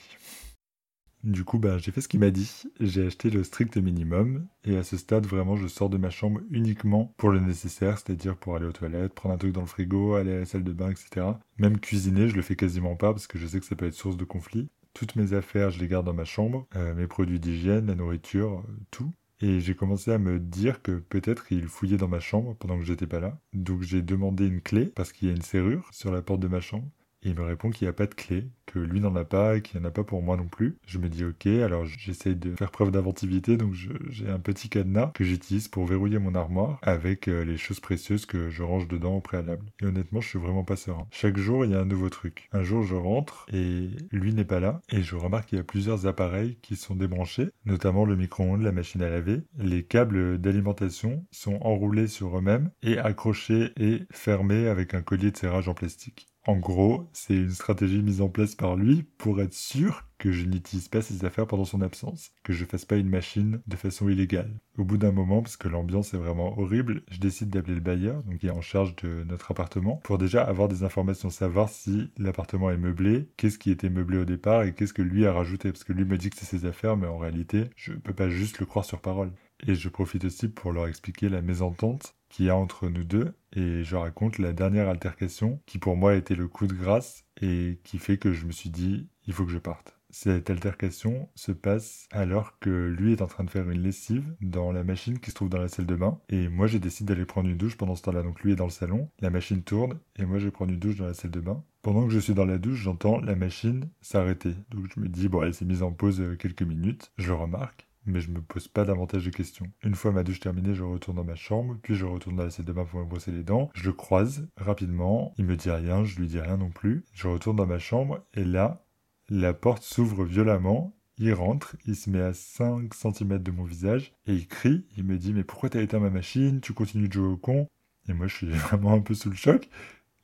Du 1.27 1.43
coup, 1.43 1.59
bah, 1.59 1.77
j'ai 1.77 1.91
fait 1.91 2.01
ce 2.01 2.07
qu'il 2.07 2.21
m'a 2.21 2.31
dit. 2.31 2.63
J'ai 2.79 3.09
acheté 3.09 3.31
le 3.31 3.43
strict 3.43 3.77
minimum. 3.79 4.47
Et 4.65 4.77
à 4.77 4.85
ce 4.85 4.97
stade, 4.97 5.27
vraiment, 5.27 5.57
je 5.57 5.67
sors 5.67 5.91
de 5.91 5.97
ma 5.97 6.09
chambre 6.09 6.41
uniquement 6.53 7.13
pour 7.17 7.31
le 7.31 7.41
nécessaire, 7.41 7.99
c'est-à-dire 7.99 8.37
pour 8.37 8.55
aller 8.55 8.65
aux 8.67 8.73
toilettes, 8.73 9.13
prendre 9.13 9.35
un 9.35 9.39
truc 9.39 9.53
dans 9.53 9.63
le 9.63 9.67
frigo, 9.67 10.15
aller 10.15 10.33
à 10.33 10.39
la 10.39 10.45
salle 10.45 10.63
de 10.63 10.73
bain, 10.73 10.89
etc. 10.89 11.27
Même 11.59 11.81
cuisiner, 11.81 12.29
je 12.29 12.37
le 12.37 12.43
fais 12.43 12.55
quasiment 12.55 12.95
pas 12.95 13.13
parce 13.13 13.27
que 13.27 13.41
je 13.41 13.47
sais 13.49 13.59
que 13.59 13.67
ça 13.67 13.75
peut 13.75 13.87
être 13.87 13.95
source 13.95 14.17
de 14.17 14.25
conflit. 14.25 14.69
Toutes 14.95 15.17
mes 15.17 15.33
affaires, 15.33 15.73
je 15.73 15.81
les 15.81 15.89
garde 15.89 16.07
dans 16.07 16.15
ma 16.15 16.25
chambre. 16.25 16.69
Euh, 16.77 16.95
mes 16.95 17.09
produits 17.09 17.41
d'hygiène, 17.41 17.87
la 17.89 17.97
nourriture, 17.97 18.65
tout. 18.93 19.13
Et 19.41 19.59
j'ai 19.59 19.75
commencé 19.75 20.13
à 20.13 20.19
me 20.19 20.39
dire 20.39 20.81
que 20.81 20.93
peut-être 20.93 21.51
il 21.51 21.67
fouillait 21.67 21.99
dans 21.99 22.09
ma 22.09 22.21
chambre 22.21 22.55
pendant 22.55 22.79
que 22.79 22.85
j'étais 22.85 23.09
pas 23.09 23.21
là. 23.21 23.39
Donc 23.53 23.83
j'ai 23.83 24.01
demandé 24.01 24.47
une 24.47 24.61
clé 24.61 24.87
parce 24.87 25.13
qu'il 25.13 25.27
y 25.29 25.31
a 25.33 25.35
une 25.35 25.43
serrure 25.43 25.89
sur 25.93 26.13
la 26.13 26.23
porte 26.23 26.41
de 26.41 26.49
ma 26.49 26.61
chambre. 26.61 26.89
Il 27.27 27.35
me 27.35 27.43
répond 27.43 27.71
qu'il 27.71 27.87
n'y 27.87 27.91
a 27.91 27.93
pas 27.93 28.07
de 28.07 28.15
clé, 28.15 28.47
que 28.67 28.79
lui 28.79 29.01
n'en 29.01 29.17
a 29.17 29.25
pas 29.25 29.57
et 29.57 29.61
qu'il 29.61 29.81
n'y 29.81 29.85
en 29.85 29.89
a 29.89 29.93
pas 29.93 30.05
pour 30.05 30.23
moi 30.23 30.37
non 30.37 30.47
plus. 30.47 30.77
Je 30.87 30.99
me 30.99 31.09
dis 31.09 31.25
ok, 31.25 31.49
alors 31.49 31.85
j'essaye 31.85 32.37
de 32.37 32.55
faire 32.55 32.71
preuve 32.71 32.93
d'inventivité, 32.93 33.57
donc 33.57 33.75
j'ai 33.75 34.29
un 34.29 34.39
petit 34.39 34.69
cadenas 34.69 35.11
que 35.13 35.25
j'utilise 35.25 35.67
pour 35.67 35.87
verrouiller 35.87 36.21
mon 36.21 36.37
armoire 36.37 36.79
avec 36.83 37.27
euh, 37.27 37.45
les 37.45 37.57
choses 37.57 37.81
précieuses 37.81 38.27
que 38.27 38.49
je 38.49 38.63
range 38.63 38.87
dedans 38.87 39.17
au 39.17 39.21
préalable. 39.21 39.67
Et 39.83 39.87
honnêtement, 39.87 40.21
je 40.21 40.29
suis 40.29 40.39
vraiment 40.39 40.63
pas 40.63 40.77
serein. 40.77 41.09
Chaque 41.11 41.37
jour, 41.37 41.65
il 41.65 41.73
y 41.73 41.75
a 41.75 41.81
un 41.81 41.85
nouveau 41.85 42.11
truc. 42.11 42.49
Un 42.53 42.63
jour, 42.63 42.85
je 42.85 42.95
rentre 42.95 43.45
et 43.53 43.89
lui 44.13 44.33
n'est 44.33 44.45
pas 44.45 44.61
là 44.61 44.81
et 44.93 45.03
je 45.03 45.17
remarque 45.17 45.49
qu'il 45.49 45.59
y 45.59 45.61
a 45.61 45.65
plusieurs 45.65 46.07
appareils 46.07 46.59
qui 46.63 46.77
sont 46.77 46.95
débranchés, 46.95 47.49
notamment 47.65 48.05
le 48.05 48.15
micro-ondes, 48.15 48.63
la 48.63 48.71
machine 48.71 49.03
à 49.03 49.11
laver. 49.11 49.43
Les 49.59 49.83
câbles 49.83 50.39
d'alimentation 50.39 51.27
sont 51.33 51.59
enroulés 51.61 52.07
sur 52.07 52.39
eux-mêmes 52.39 52.71
et 52.85 52.99
accrochés 52.99 53.73
et 53.77 54.05
fermés 54.13 54.69
avec 54.69 54.95
un 54.95 55.03
collier 55.03 55.33
de 55.33 55.37
serrage 55.37 55.69
en 55.69 55.75
plastique. 55.75 56.29
En 56.47 56.57
gros, 56.57 57.09
c'est 57.13 57.35
une 57.35 57.51
stratégie 57.51 58.03
mise 58.03 58.21
en 58.21 58.29
place 58.29 58.55
par 58.55 58.77
lui 58.77 59.03
pour 59.19 59.41
être 59.41 59.53
sûr 59.53 60.05
que 60.17 60.31
je 60.31 60.45
n'utilise 60.45 60.87
pas 60.87 61.03
ses 61.03 61.25
affaires 61.25 61.49
pendant 61.49 61.65
son 61.65 61.83
absence, 61.83 62.31
que 62.45 62.53
je 62.53 62.65
fasse 62.65 62.85
pas 62.85 62.97
une 62.97 63.09
machine 63.09 63.61
de 63.67 63.75
façon 63.75 64.09
illégale. 64.09 64.55
Au 64.79 64.85
bout 64.85 64.97
d'un 64.97 65.11
moment, 65.11 65.43
parce 65.43 65.57
que 65.57 65.67
l'ambiance 65.67 66.15
est 66.15 66.19
vraiment 66.19 66.57
horrible, 66.57 67.03
je 67.11 67.19
décide 67.19 67.51
d'appeler 67.51 67.75
le 67.75 67.81
bailleur, 67.81 68.23
donc 68.23 68.39
qui 68.39 68.47
est 68.47 68.51
en 68.51 68.61
charge 68.61 68.95
de 68.97 69.25
notre 69.25 69.51
appartement, 69.51 69.97
pour 70.05 70.19
déjà 70.19 70.45
avoir 70.45 70.69
des 70.69 70.85
informations, 70.85 71.31
savoir 71.31 71.69
si 71.69 72.13
l'appartement 72.17 72.71
est 72.71 72.77
meublé, 72.77 73.29
qu'est-ce 73.37 73.59
qui 73.59 73.73
était 73.73 73.91
meublé 73.91 74.19
au 74.19 74.25
départ 74.25 74.63
et 74.63 74.73
qu'est-ce 74.73 74.95
que 74.95 75.03
lui 75.03 75.27
a 75.27 75.33
rajouté, 75.33 75.73
parce 75.73 75.85
que 75.85 75.93
lui 75.93 76.05
me 76.05 76.17
dit 76.17 76.31
que 76.31 76.37
c'est 76.37 76.47
ses 76.47 76.65
affaires, 76.65 76.97
mais 76.97 77.09
en 77.09 77.19
réalité, 77.19 77.65
je 77.75 77.93
peux 77.93 78.15
pas 78.15 78.31
juste 78.31 78.61
le 78.61 78.67
croire 78.67 78.85
sur 78.85 79.01
parole. 79.01 79.33
Et 79.67 79.75
je 79.75 79.89
profite 79.89 80.25
aussi 80.25 80.49
pour 80.49 80.73
leur 80.73 80.87
expliquer 80.87 81.29
la 81.29 81.43
mésentente 81.43 82.16
qu'il 82.29 82.47
y 82.47 82.51
a 82.51 82.57
entre 82.57 82.89
nous 82.89 83.05
deux 83.05 83.35
et 83.53 83.85
je 83.85 83.97
raconte 83.97 84.39
la 84.39 84.53
dernière 84.53 84.89
altercation 84.89 85.61
qui 85.67 85.79
pour 85.79 85.97
moi 85.97 86.13
a 86.13 86.17
été 86.17 86.35
le 86.35 86.49
coup 86.49 86.67
de 86.67 86.75
grâce 86.75 87.25
et 87.41 87.81
qui 87.85 87.99
fait 87.99 88.19
que 88.19 88.33
je 88.33 88.47
me 88.47 88.53
suis 88.53 88.71
dit 88.71 89.09
il 89.27 89.33
faut 89.33 89.45
que 89.45 89.53
je 89.53 89.59
parte. 89.59 89.97
Cette 90.11 90.51
altercation 90.51 91.29
se 91.35 91.53
passe 91.53 92.07
alors 92.11 92.59
que 92.59 92.71
lui 92.71 93.13
est 93.13 93.23
en 93.23 93.27
train 93.27 93.45
de 93.45 93.51
faire 93.51 93.69
une 93.69 93.83
lessive 93.83 94.35
dans 94.41 94.73
la 94.73 94.85
machine 94.85 95.19
qui 95.19 95.31
se 95.31 95.35
trouve 95.35 95.49
dans 95.49 95.61
la 95.61 95.69
salle 95.69 95.87
de 95.87 95.97
bain 95.97 96.19
et 96.29 96.49
moi 96.49 96.67
j'ai 96.67 96.79
décidé 96.79 97.13
d'aller 97.13 97.27
prendre 97.27 97.49
une 97.49 97.57
douche 97.57 97.77
pendant 97.77 97.97
ce 97.97 98.03
temps-là. 98.03 98.23
Donc 98.23 98.41
lui 98.41 98.53
est 98.53 98.57
dans 98.57 98.65
le 98.65 98.71
salon, 98.71 99.11
la 99.21 99.31
machine 99.31 99.63
tourne 99.63 99.99
et 100.17 100.25
moi 100.25 100.39
je 100.39 100.49
prends 100.49 100.67
une 100.67 100.79
douche 100.79 100.97
dans 100.97 101.07
la 101.07 101.15
salle 101.15 101.33
de 101.33 101.41
bain. 101.41 101.63
Pendant 101.83 102.07
que 102.07 102.13
je 102.13 102.19
suis 102.19 102.35
dans 102.35 102.47
la 102.47 102.59
douche, 102.59 102.79
j'entends 102.79 103.21
la 103.21 103.37
machine 103.37 103.89
s'arrêter. 104.01 104.55
Donc 104.71 104.87
je 104.95 105.01
me 105.01 105.09
dis 105.09 105.29
bon 105.29 105.43
elle 105.43 105.55
s'est 105.55 105.65
mise 105.65 105.83
en 105.83 105.93
pause 105.93 106.21
euh, 106.21 106.37
quelques 106.37 106.63
minutes, 106.63 107.13
je 107.19 107.33
remarque 107.33 107.86
mais 108.07 108.21
je 108.21 108.31
me 108.31 108.41
pose 108.41 108.69
pas 108.69 108.85
davantage 108.85 109.25
de 109.25 109.31
questions. 109.31 109.67
Une 109.83 109.95
fois 109.95 110.13
ma 110.13 110.23
douche 110.23 110.41
terminée, 110.41 110.75
je 110.75 110.83
retourne 110.83 111.17
dans 111.17 111.25
ma 111.25 111.35
chambre, 111.35 111.77
puis 111.83 111.95
je 111.95 112.07
retourne 112.07 112.37
dans 112.37 112.45
la 112.45 112.51
salle 112.51 112.65
de 112.65 112.73
bain 112.73 112.85
pour 112.85 113.01
me 113.01 113.05
brosser 113.05 113.33
les 113.33 113.43
dents. 113.43 113.71
Je 113.75 113.85
le 113.85 113.93
croise 113.93 114.49
rapidement, 114.57 115.35
il 115.39 115.45
me 115.45 115.57
dit 115.57 115.71
rien, 115.71 116.05
je 116.05 116.19
lui 116.19 116.27
dis 116.27 116.41
rien 116.41 116.57
non 116.57 116.71
plus. 116.71 117.05
Je 117.13 117.29
retourne 117.29 117.57
dans 117.57 117.67
ma 117.67 117.79
chambre 117.79 118.25
et 118.35 118.45
là, 118.45 118.87
la 119.29 119.53
porte 119.53 119.83
s'ouvre 119.83 120.25
violemment. 120.25 120.95
Il 121.19 121.33
rentre, 121.33 121.77
il 121.87 121.97
se 121.97 122.11
met 122.11 122.21
à 122.21 122.35
5 122.35 122.93
cm 122.93 123.39
de 123.39 123.51
mon 123.51 123.65
visage 123.65 124.13
et 124.27 124.35
il 124.35 124.47
crie. 124.47 124.85
Il 124.97 125.05
me 125.05 125.17
dit 125.17 125.33
Mais 125.33 125.45
pourquoi 125.45 125.71
t'as 125.71 125.81
éteint 125.81 125.99
ma 125.99 126.11
machine? 126.11 126.61
Tu 126.61 126.75
continues 126.75 127.09
de 127.09 127.15
jouer 127.15 127.27
au 127.27 127.37
con? 127.37 127.69
Et 128.09 128.13
moi, 128.13 128.27
je 128.27 128.37
suis 128.37 128.47
vraiment 128.51 128.93
un 128.93 129.01
peu 129.01 129.15
sous 129.15 129.31
le 129.31 129.37
choc. 129.37 129.69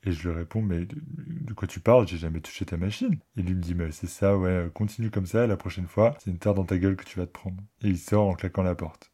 Et 0.05 0.13
je 0.13 0.29
lui 0.29 0.35
réponds, 0.37 0.63
mais 0.63 0.85
de, 0.85 1.55
quoi 1.55 1.69
tu 1.69 1.81
parles? 1.81 2.09
J'ai 2.09 2.19
jamais 2.19 2.41
touché 2.41 2.65
ta 2.65 2.77
machine. 2.77 3.19
Et 3.37 3.43
lui 3.43 3.55
me 3.55 3.61
dit, 3.61 3.75
mais 3.75 3.93
c'est 3.93 4.09
ça, 4.09 4.37
ouais, 4.37 4.69
continue 4.75 5.11
comme 5.11 5.27
ça, 5.27 5.47
la 5.47 5.57
prochaine 5.57 5.87
fois, 5.87 6.17
c'est 6.19 6.31
une 6.31 6.39
terre 6.39 6.55
dans 6.55 6.65
ta 6.65 6.79
gueule 6.79 6.97
que 6.97 7.05
tu 7.05 7.19
vas 7.19 7.27
te 7.27 7.33
prendre. 7.33 7.63
Et 7.83 7.89
il 7.89 7.99
sort 7.99 8.29
en 8.29 8.35
claquant 8.35 8.63
la 8.63 8.75
porte. 8.75 9.13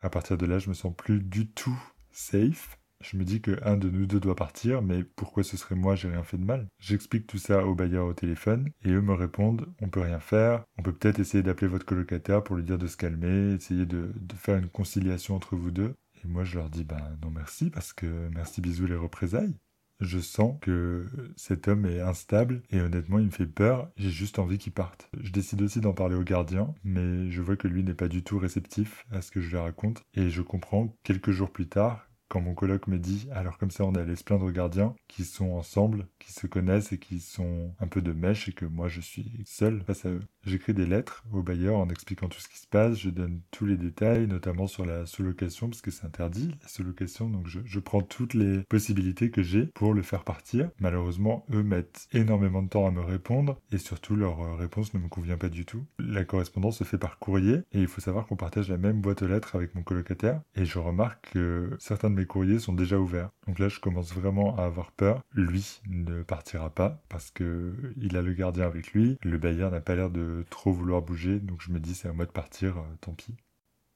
À 0.00 0.10
partir 0.10 0.36
de 0.36 0.46
là, 0.46 0.58
je 0.58 0.68
me 0.68 0.74
sens 0.74 0.94
plus 0.94 1.20
du 1.20 1.48
tout 1.48 1.80
safe. 2.10 2.78
Je 3.00 3.16
me 3.16 3.24
dis 3.24 3.40
que 3.40 3.58
un 3.64 3.76
de 3.76 3.90
nous 3.90 4.06
deux 4.06 4.20
doit 4.20 4.36
partir, 4.36 4.82
mais 4.82 5.02
pourquoi 5.02 5.42
ce 5.42 5.56
serait 5.56 5.74
moi, 5.74 5.96
j'ai 5.96 6.08
rien 6.08 6.22
fait 6.22 6.36
de 6.36 6.44
mal? 6.44 6.68
J'explique 6.78 7.26
tout 7.26 7.38
ça 7.38 7.66
au 7.66 7.74
bailleur 7.74 8.06
au 8.06 8.12
téléphone, 8.12 8.70
et 8.84 8.90
eux 8.90 9.00
me 9.00 9.14
répondent, 9.14 9.66
on 9.80 9.88
peut 9.88 10.00
rien 10.00 10.20
faire, 10.20 10.64
on 10.78 10.82
peut 10.82 10.92
peut-être 10.92 11.18
essayer 11.18 11.42
d'appeler 11.42 11.66
votre 11.66 11.86
colocataire 11.86 12.44
pour 12.44 12.54
lui 12.54 12.62
dire 12.62 12.78
de 12.78 12.86
se 12.86 12.96
calmer, 12.96 13.54
essayer 13.54 13.86
de, 13.86 14.12
de 14.14 14.34
faire 14.34 14.56
une 14.56 14.68
conciliation 14.68 15.34
entre 15.34 15.56
vous 15.56 15.72
deux. 15.72 15.94
Et 16.22 16.28
moi, 16.28 16.44
je 16.44 16.56
leur 16.56 16.70
dis, 16.70 16.84
ben 16.84 17.18
non 17.22 17.30
merci, 17.30 17.70
parce 17.70 17.92
que 17.92 18.28
merci 18.34 18.60
bisous 18.60 18.86
les 18.86 18.94
représailles 18.94 19.58
je 20.02 20.18
sens 20.18 20.56
que 20.60 21.06
cet 21.36 21.68
homme 21.68 21.86
est 21.86 22.00
instable 22.00 22.62
et 22.70 22.80
honnêtement 22.80 23.18
il 23.18 23.26
me 23.26 23.30
fait 23.30 23.46
peur, 23.46 23.90
j'ai 23.96 24.10
juste 24.10 24.38
envie 24.38 24.58
qu'il 24.58 24.72
parte. 24.72 25.08
Je 25.20 25.32
décide 25.32 25.62
aussi 25.62 25.80
d'en 25.80 25.92
parler 25.92 26.16
au 26.16 26.24
gardien, 26.24 26.74
mais 26.84 27.30
je 27.30 27.40
vois 27.40 27.56
que 27.56 27.68
lui 27.68 27.84
n'est 27.84 27.94
pas 27.94 28.08
du 28.08 28.22
tout 28.22 28.38
réceptif 28.38 29.06
à 29.10 29.22
ce 29.22 29.30
que 29.30 29.40
je 29.40 29.50
lui 29.50 29.58
raconte 29.58 30.02
et 30.14 30.28
je 30.28 30.42
comprends 30.42 30.96
quelques 31.02 31.30
jours 31.30 31.50
plus 31.50 31.68
tard 31.68 32.08
quand 32.32 32.40
mon 32.40 32.54
coloc 32.54 32.86
me 32.86 32.98
dit, 32.98 33.28
alors 33.32 33.58
comme 33.58 33.70
ça 33.70 33.84
on 33.84 33.94
allé 33.94 34.16
se 34.16 34.24
plaindre 34.24 34.46
aux 34.46 34.50
gardiens, 34.50 34.94
qui 35.06 35.22
sont 35.22 35.50
ensemble, 35.50 36.08
qui 36.18 36.32
se 36.32 36.46
connaissent 36.46 36.90
et 36.90 36.98
qui 36.98 37.20
sont 37.20 37.74
un 37.78 37.86
peu 37.86 38.00
de 38.00 38.14
mèche 38.14 38.48
et 38.48 38.54
que 38.54 38.64
moi 38.64 38.88
je 38.88 39.02
suis 39.02 39.42
seul 39.44 39.82
face 39.82 40.06
à 40.06 40.08
eux. 40.08 40.22
J'écris 40.44 40.74
des 40.74 40.86
lettres 40.86 41.24
au 41.32 41.42
bailleur 41.42 41.76
en 41.76 41.88
expliquant 41.88 42.28
tout 42.28 42.40
ce 42.40 42.48
qui 42.48 42.58
se 42.58 42.66
passe, 42.66 42.98
je 42.98 43.10
donne 43.10 43.40
tous 43.52 43.64
les 43.64 43.76
détails, 43.76 44.26
notamment 44.26 44.66
sur 44.66 44.84
la 44.84 45.06
sous-location, 45.06 45.68
parce 45.68 45.82
que 45.82 45.92
c'est 45.92 46.04
interdit, 46.04 46.50
la 46.60 46.68
sous-location, 46.68 47.28
donc 47.28 47.46
je, 47.46 47.78
prends 47.78 48.02
toutes 48.02 48.34
les 48.34 48.62
possibilités 48.64 49.30
que 49.30 49.42
j'ai 49.42 49.66
pour 49.66 49.94
le 49.94 50.02
faire 50.02 50.24
partir. 50.24 50.70
Malheureusement, 50.80 51.46
eux 51.52 51.62
mettent 51.62 52.08
énormément 52.12 52.62
de 52.62 52.68
temps 52.68 52.86
à 52.86 52.90
me 52.90 53.00
répondre, 53.00 53.60
et 53.70 53.78
surtout 53.78 54.16
leur 54.16 54.40
euh, 54.40 54.54
réponse 54.54 54.94
ne 54.94 54.98
me 54.98 55.08
convient 55.08 55.36
pas 55.36 55.48
du 55.48 55.64
tout. 55.64 55.84
La 55.98 56.24
correspondance 56.24 56.78
se 56.78 56.84
fait 56.84 56.98
par 56.98 57.18
courrier, 57.18 57.62
et 57.72 57.80
il 57.80 57.86
faut 57.86 58.00
savoir 58.00 58.26
qu'on 58.26 58.36
partage 58.36 58.68
la 58.68 58.78
même 58.78 59.00
boîte 59.00 59.22
aux 59.22 59.28
lettres 59.28 59.54
avec 59.54 59.74
mon 59.76 59.82
colocataire, 59.82 60.40
et 60.56 60.64
je 60.64 60.78
remarque 60.78 61.32
que 61.32 61.70
certains 61.78 62.10
de 62.10 62.16
mes 62.16 62.26
courriers 62.26 62.58
sont 62.58 62.72
déjà 62.72 62.98
ouverts. 62.98 63.30
Donc 63.46 63.60
là, 63.60 63.68
je 63.68 63.78
commence 63.78 64.12
vraiment 64.12 64.56
à 64.56 64.64
avoir 64.64 64.90
peur. 64.90 65.22
Lui 65.34 65.80
ne 65.88 66.22
partira 66.22 66.70
pas, 66.70 67.00
parce 67.08 67.30
que 67.30 67.74
il 67.96 68.16
a 68.16 68.22
le 68.22 68.32
gardien 68.32 68.66
avec 68.66 68.92
lui, 68.92 69.18
le 69.22 69.38
bailleur 69.38 69.70
n'a 69.70 69.80
pas 69.80 69.94
l'air 69.94 70.10
de 70.10 70.31
trop 70.50 70.72
vouloir 70.72 71.02
bouger, 71.02 71.40
donc 71.40 71.60
je 71.60 71.70
me 71.70 71.80
dis 71.80 71.94
c'est 71.94 72.08
un 72.08 72.12
mois 72.12 72.26
de 72.26 72.32
partir, 72.32 72.78
euh, 72.78 72.96
tant 73.00 73.14
pis. 73.14 73.36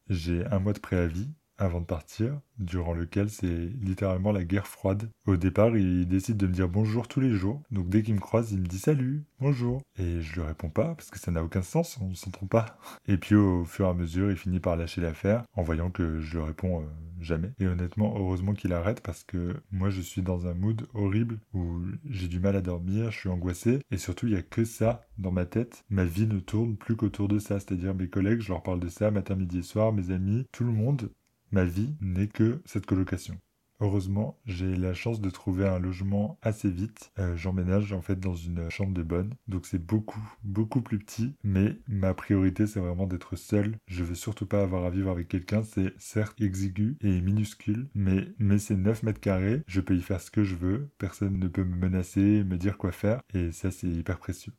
J'ai 0.09 0.45
un 0.47 0.59
mois 0.59 0.73
de 0.73 0.79
préavis 0.79 1.31
avant 1.59 1.81
de 1.81 1.87
partir, 1.87 2.41
durant 2.59 2.95
lequel 2.95 3.31
c'est 3.31 3.71
littéralement 3.81 4.33
la 4.33 4.45
guerre 4.45 4.67
froide. 4.67 5.11
Au 5.27 5.37
départ, 5.37 5.77
il 5.77 6.07
décide 6.07 6.37
de 6.37 6.47
me 6.47 6.53
dire 6.53 6.69
bonjour 6.69 7.09
tous 7.09 7.21
les 7.21 7.35
jours. 7.35 7.63
Donc 7.71 7.89
dès 7.89 8.03
qu'il 8.03 8.15
me 8.15 8.21
croise, 8.21 8.53
il 8.53 8.61
me 8.61 8.67
dit 8.67 8.79
salut, 8.79 9.25
bonjour. 9.41 9.83
Et 9.99 10.21
je 10.21 10.35
lui 10.35 10.43
réponds 10.43 10.71
pas 10.71 10.95
parce 10.95 11.11
que 11.11 11.19
ça 11.19 11.31
n'a 11.31 11.43
aucun 11.43 11.63
sens, 11.63 11.99
on 12.01 12.09
ne 12.09 12.15
s'entend 12.15 12.47
pas. 12.47 12.79
Et 13.09 13.17
puis 13.17 13.35
au 13.35 13.65
fur 13.65 13.87
et 13.87 13.91
à 13.91 13.95
mesure, 13.95 14.31
il 14.31 14.37
finit 14.37 14.61
par 14.61 14.77
lâcher 14.77 15.01
l'affaire 15.01 15.45
en 15.55 15.63
voyant 15.63 15.91
que 15.91 16.21
je 16.21 16.39
réponds 16.39 16.83
euh, 16.83 16.87
jamais. 17.21 17.53
Et 17.59 17.67
honnêtement, 17.67 18.15
heureusement 18.17 18.55
qu'il 18.55 18.73
arrête 18.73 19.01
parce 19.01 19.25
que 19.25 19.57
moi 19.71 19.91
je 19.91 20.01
suis 20.01 20.23
dans 20.23 20.47
un 20.47 20.55
mood 20.55 20.87
horrible 20.95 21.39
où 21.55 21.83
j'ai 22.09 22.29
du 22.29 22.41
mal 22.41 22.57
à 22.57 22.61
dormir, 22.61 23.11
je 23.11 23.19
suis 23.19 23.29
angoissé 23.29 23.81
et 23.91 23.99
surtout 23.99 24.27
il 24.27 24.33
y 24.33 24.37
a 24.37 24.43
que 24.43 24.65
ça 24.65 25.03
dans 25.19 25.33
ma 25.33 25.47
tête. 25.47 25.85
Ma 25.91 26.05
vie 26.05 26.27
ne 26.27 26.41
tourne 26.41 26.77
plus 26.77 26.97
qu'autour 26.97 27.29
de 27.29 27.39
ça, 27.39 27.61
c'est-à-dire 27.61 27.95
mes 27.95 28.09
collègues, 28.09 28.41
je 28.41 28.49
leur 28.49 28.63
parle 28.63 28.81
de 28.81 28.89
ça 28.89 29.11
matin, 29.11 29.35
midi 29.35 29.59
et 29.59 29.63
soir, 29.63 29.93
mes 29.93 30.11
amis, 30.11 30.47
tout 30.53 30.65
le 30.65 30.73
monde 30.73 31.11
Ma 31.53 31.65
vie 31.65 31.95
n'est 32.01 32.29
que 32.29 32.61
cette 32.65 32.87
colocation. 32.87 33.39
Heureusement, 33.81 34.39
j'ai 34.47 34.75
la 34.75 34.95
chance 34.95 35.21
de 35.21 35.29
trouver 35.29 35.69
un 35.69 35.79
logement 35.79 36.39
assez 36.41 36.71
vite. 36.71 37.13
Euh, 37.19 37.37
j'emménage 37.37 37.93
en 37.93 38.01
fait 38.01 38.19
dans 38.19 38.35
une 38.35 38.71
chambre 38.71 38.95
de 38.95 39.03
bonne, 39.03 39.35
donc 39.49 39.67
c'est 39.67 39.85
beaucoup, 39.85 40.23
beaucoup 40.45 40.81
plus 40.81 40.99
petit. 40.99 41.35
Mais 41.45 41.77
ma 41.87 42.15
priorité, 42.15 42.67
c'est 42.67 42.81
vraiment 42.81 43.07
d'être 43.07 43.37
seul. 43.37 43.77
Je 43.87 44.03
veux 44.03 44.15
surtout 44.15 44.47
pas 44.47 44.63
avoir 44.63 44.85
à 44.87 44.91
vivre 44.91 45.11
avec 45.11 45.29
quelqu'un. 45.29 45.63
C'est 45.63 45.93
certes 45.99 46.41
exigu 46.41 46.97
et 47.03 47.21
minuscule, 47.21 47.89
mais 47.95 48.29
mais 48.39 48.59
c'est 48.59 48.77
9 48.77 49.03
mètres 49.03 49.21
carrés. 49.21 49.63
Je 49.67 49.83
peux 49.83 49.95
y 49.95 50.03
faire 50.03 50.21
ce 50.23 50.31
que 50.31 50.43
je 50.45 50.57
veux. 50.57 50.89
Personne 50.99 51.39
ne 51.39 51.49
peut 51.49 51.65
me 51.65 51.77
menacer, 51.77 52.45
me 52.45 52.57
dire 52.57 52.79
quoi 52.79 52.93
faire, 52.93 53.21
et 53.35 53.53
ça 53.53 53.71
c'est 53.71 53.89
hyper 53.89 54.19
précieux. 54.19 54.53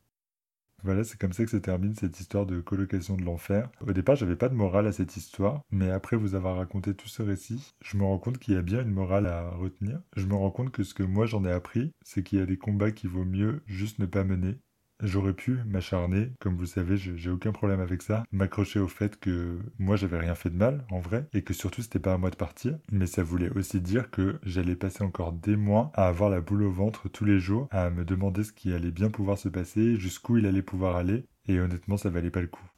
Voilà, 0.84 1.02
c'est 1.04 1.18
comme 1.20 1.32
ça 1.32 1.44
que 1.44 1.50
se 1.50 1.56
termine 1.56 1.94
cette 1.94 2.20
histoire 2.20 2.46
de 2.46 2.60
colocation 2.60 3.16
de 3.16 3.24
l'enfer. 3.24 3.68
Au 3.80 3.92
départ, 3.92 4.16
j'avais 4.16 4.36
pas 4.36 4.48
de 4.48 4.54
morale 4.54 4.86
à 4.86 4.92
cette 4.92 5.16
histoire, 5.16 5.62
mais 5.70 5.90
après 5.90 6.16
vous 6.16 6.34
avoir 6.34 6.56
raconté 6.56 6.94
tout 6.94 7.08
ce 7.08 7.22
récit, 7.22 7.74
je 7.82 7.96
me 7.96 8.04
rends 8.04 8.18
compte 8.18 8.38
qu'il 8.38 8.54
y 8.54 8.56
a 8.56 8.62
bien 8.62 8.82
une 8.82 8.90
morale 8.92 9.26
à 9.26 9.50
retenir. 9.50 10.00
Je 10.16 10.26
me 10.26 10.34
rends 10.34 10.50
compte 10.52 10.70
que 10.70 10.84
ce 10.84 10.94
que 10.94 11.02
moi 11.02 11.26
j'en 11.26 11.44
ai 11.44 11.50
appris, 11.50 11.92
c'est 12.02 12.22
qu'il 12.22 12.38
y 12.38 12.42
a 12.42 12.46
des 12.46 12.58
combats 12.58 12.92
qui 12.92 13.08
vaut 13.08 13.24
mieux 13.24 13.62
juste 13.66 13.98
ne 13.98 14.06
pas 14.06 14.24
mener, 14.24 14.60
J'aurais 15.00 15.32
pu 15.32 15.58
m'acharner, 15.64 16.32
comme 16.40 16.56
vous 16.56 16.66
savez, 16.66 16.96
j'ai 16.96 17.30
aucun 17.30 17.52
problème 17.52 17.80
avec 17.80 18.02
ça, 18.02 18.24
m'accrocher 18.32 18.80
au 18.80 18.88
fait 18.88 19.18
que 19.20 19.60
moi 19.78 19.94
j'avais 19.94 20.18
rien 20.18 20.34
fait 20.34 20.50
de 20.50 20.56
mal 20.56 20.84
en 20.90 20.98
vrai, 20.98 21.28
et 21.32 21.42
que 21.42 21.54
surtout 21.54 21.82
c'était 21.82 22.00
pas 22.00 22.14
à 22.14 22.18
moi 22.18 22.30
de 22.30 22.36
partir, 22.36 22.76
mais 22.90 23.06
ça 23.06 23.22
voulait 23.22 23.50
aussi 23.50 23.80
dire 23.80 24.10
que 24.10 24.40
j'allais 24.42 24.74
passer 24.74 25.04
encore 25.04 25.32
des 25.32 25.56
mois 25.56 25.92
à 25.94 26.08
avoir 26.08 26.30
la 26.30 26.40
boule 26.40 26.64
au 26.64 26.72
ventre 26.72 27.08
tous 27.08 27.24
les 27.24 27.38
jours, 27.38 27.68
à 27.70 27.90
me 27.90 28.04
demander 28.04 28.42
ce 28.42 28.52
qui 28.52 28.72
allait 28.72 28.90
bien 28.90 29.08
pouvoir 29.08 29.38
se 29.38 29.48
passer, 29.48 29.96
jusqu'où 29.96 30.38
il 30.38 30.46
allait 30.46 30.62
pouvoir 30.62 30.96
aller, 30.96 31.26
et 31.46 31.60
honnêtement 31.60 31.96
ça 31.96 32.10
valait 32.10 32.30
pas 32.30 32.40
le 32.40 32.48
coup. 32.48 32.68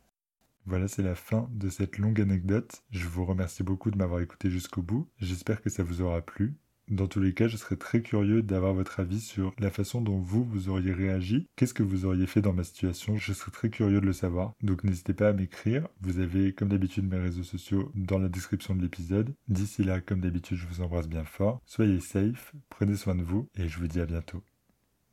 Voilà, 0.66 0.88
c'est 0.88 1.02
la 1.02 1.14
fin 1.14 1.48
de 1.52 1.70
cette 1.70 1.96
longue 1.98 2.20
anecdote. 2.20 2.83
Je 2.90 3.09
vous 3.09 3.24
remercie 3.24 3.62
beaucoup 3.62 3.90
de 3.90 3.96
m'avoir 3.96 4.20
écouté 4.20 4.50
jusqu'au 4.50 4.83
bout. 4.83 5.09
J'espère 5.18 5.62
que 5.62 5.70
ça 5.70 5.83
vous 5.83 6.02
aura 6.02 6.20
plu. 6.20 6.54
Dans 6.90 7.07
tous 7.07 7.20
les 7.20 7.33
cas, 7.33 7.46
je 7.46 7.57
serais 7.57 7.76
très 7.76 8.03
curieux 8.03 8.42
d'avoir 8.42 8.74
votre 8.74 8.98
avis 8.98 9.20
sur 9.20 9.55
la 9.61 9.70
façon 9.70 10.00
dont 10.00 10.18
vous, 10.18 10.44
vous 10.44 10.68
auriez 10.68 10.92
réagi. 10.92 11.46
Qu'est-ce 11.55 11.72
que 11.72 11.85
vous 11.85 12.05
auriez 12.05 12.26
fait 12.26 12.42
dans 12.42 12.53
ma 12.53 12.64
situation? 12.64 13.16
Je 13.16 13.33
serais 13.33 13.53
très 13.53 13.70
curieux 13.70 14.00
de 14.00 14.07
le 14.07 14.12
savoir. 14.12 14.55
Donc 14.62 14.83
n'hésitez 14.83 15.14
pas 15.14 15.29
à 15.29 15.33
m'écrire. 15.33 15.87
Vous 16.00 16.18
avez, 16.18 16.53
comme 16.53 16.68
d'habitude, 16.68 17.09
mes 17.09 17.18
réseaux 17.18 17.44
sociaux 17.44 17.92
dans 17.94 18.18
la 18.18 18.29
description 18.29 18.74
de 18.74 18.83
l'épisode. 18.83 19.33
D'ici 19.46 19.85
là, 19.85 20.00
comme 20.00 20.20
d'habitude, 20.20 20.57
je 20.57 20.66
vous 20.66 20.81
embrasse 20.81 21.09
bien 21.09 21.24
fort. 21.24 21.61
Soyez 21.64 22.00
safe, 22.00 22.53
prenez 22.68 22.96
soin 22.96 23.14
de 23.14 23.22
vous 23.22 23.48
et 23.57 23.68
je 23.68 23.79
vous 23.79 23.87
dis 23.87 24.00
à 24.00 24.07
bientôt. 24.07 24.42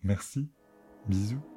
Merci. 0.04 0.50
Bisous. 1.08 1.57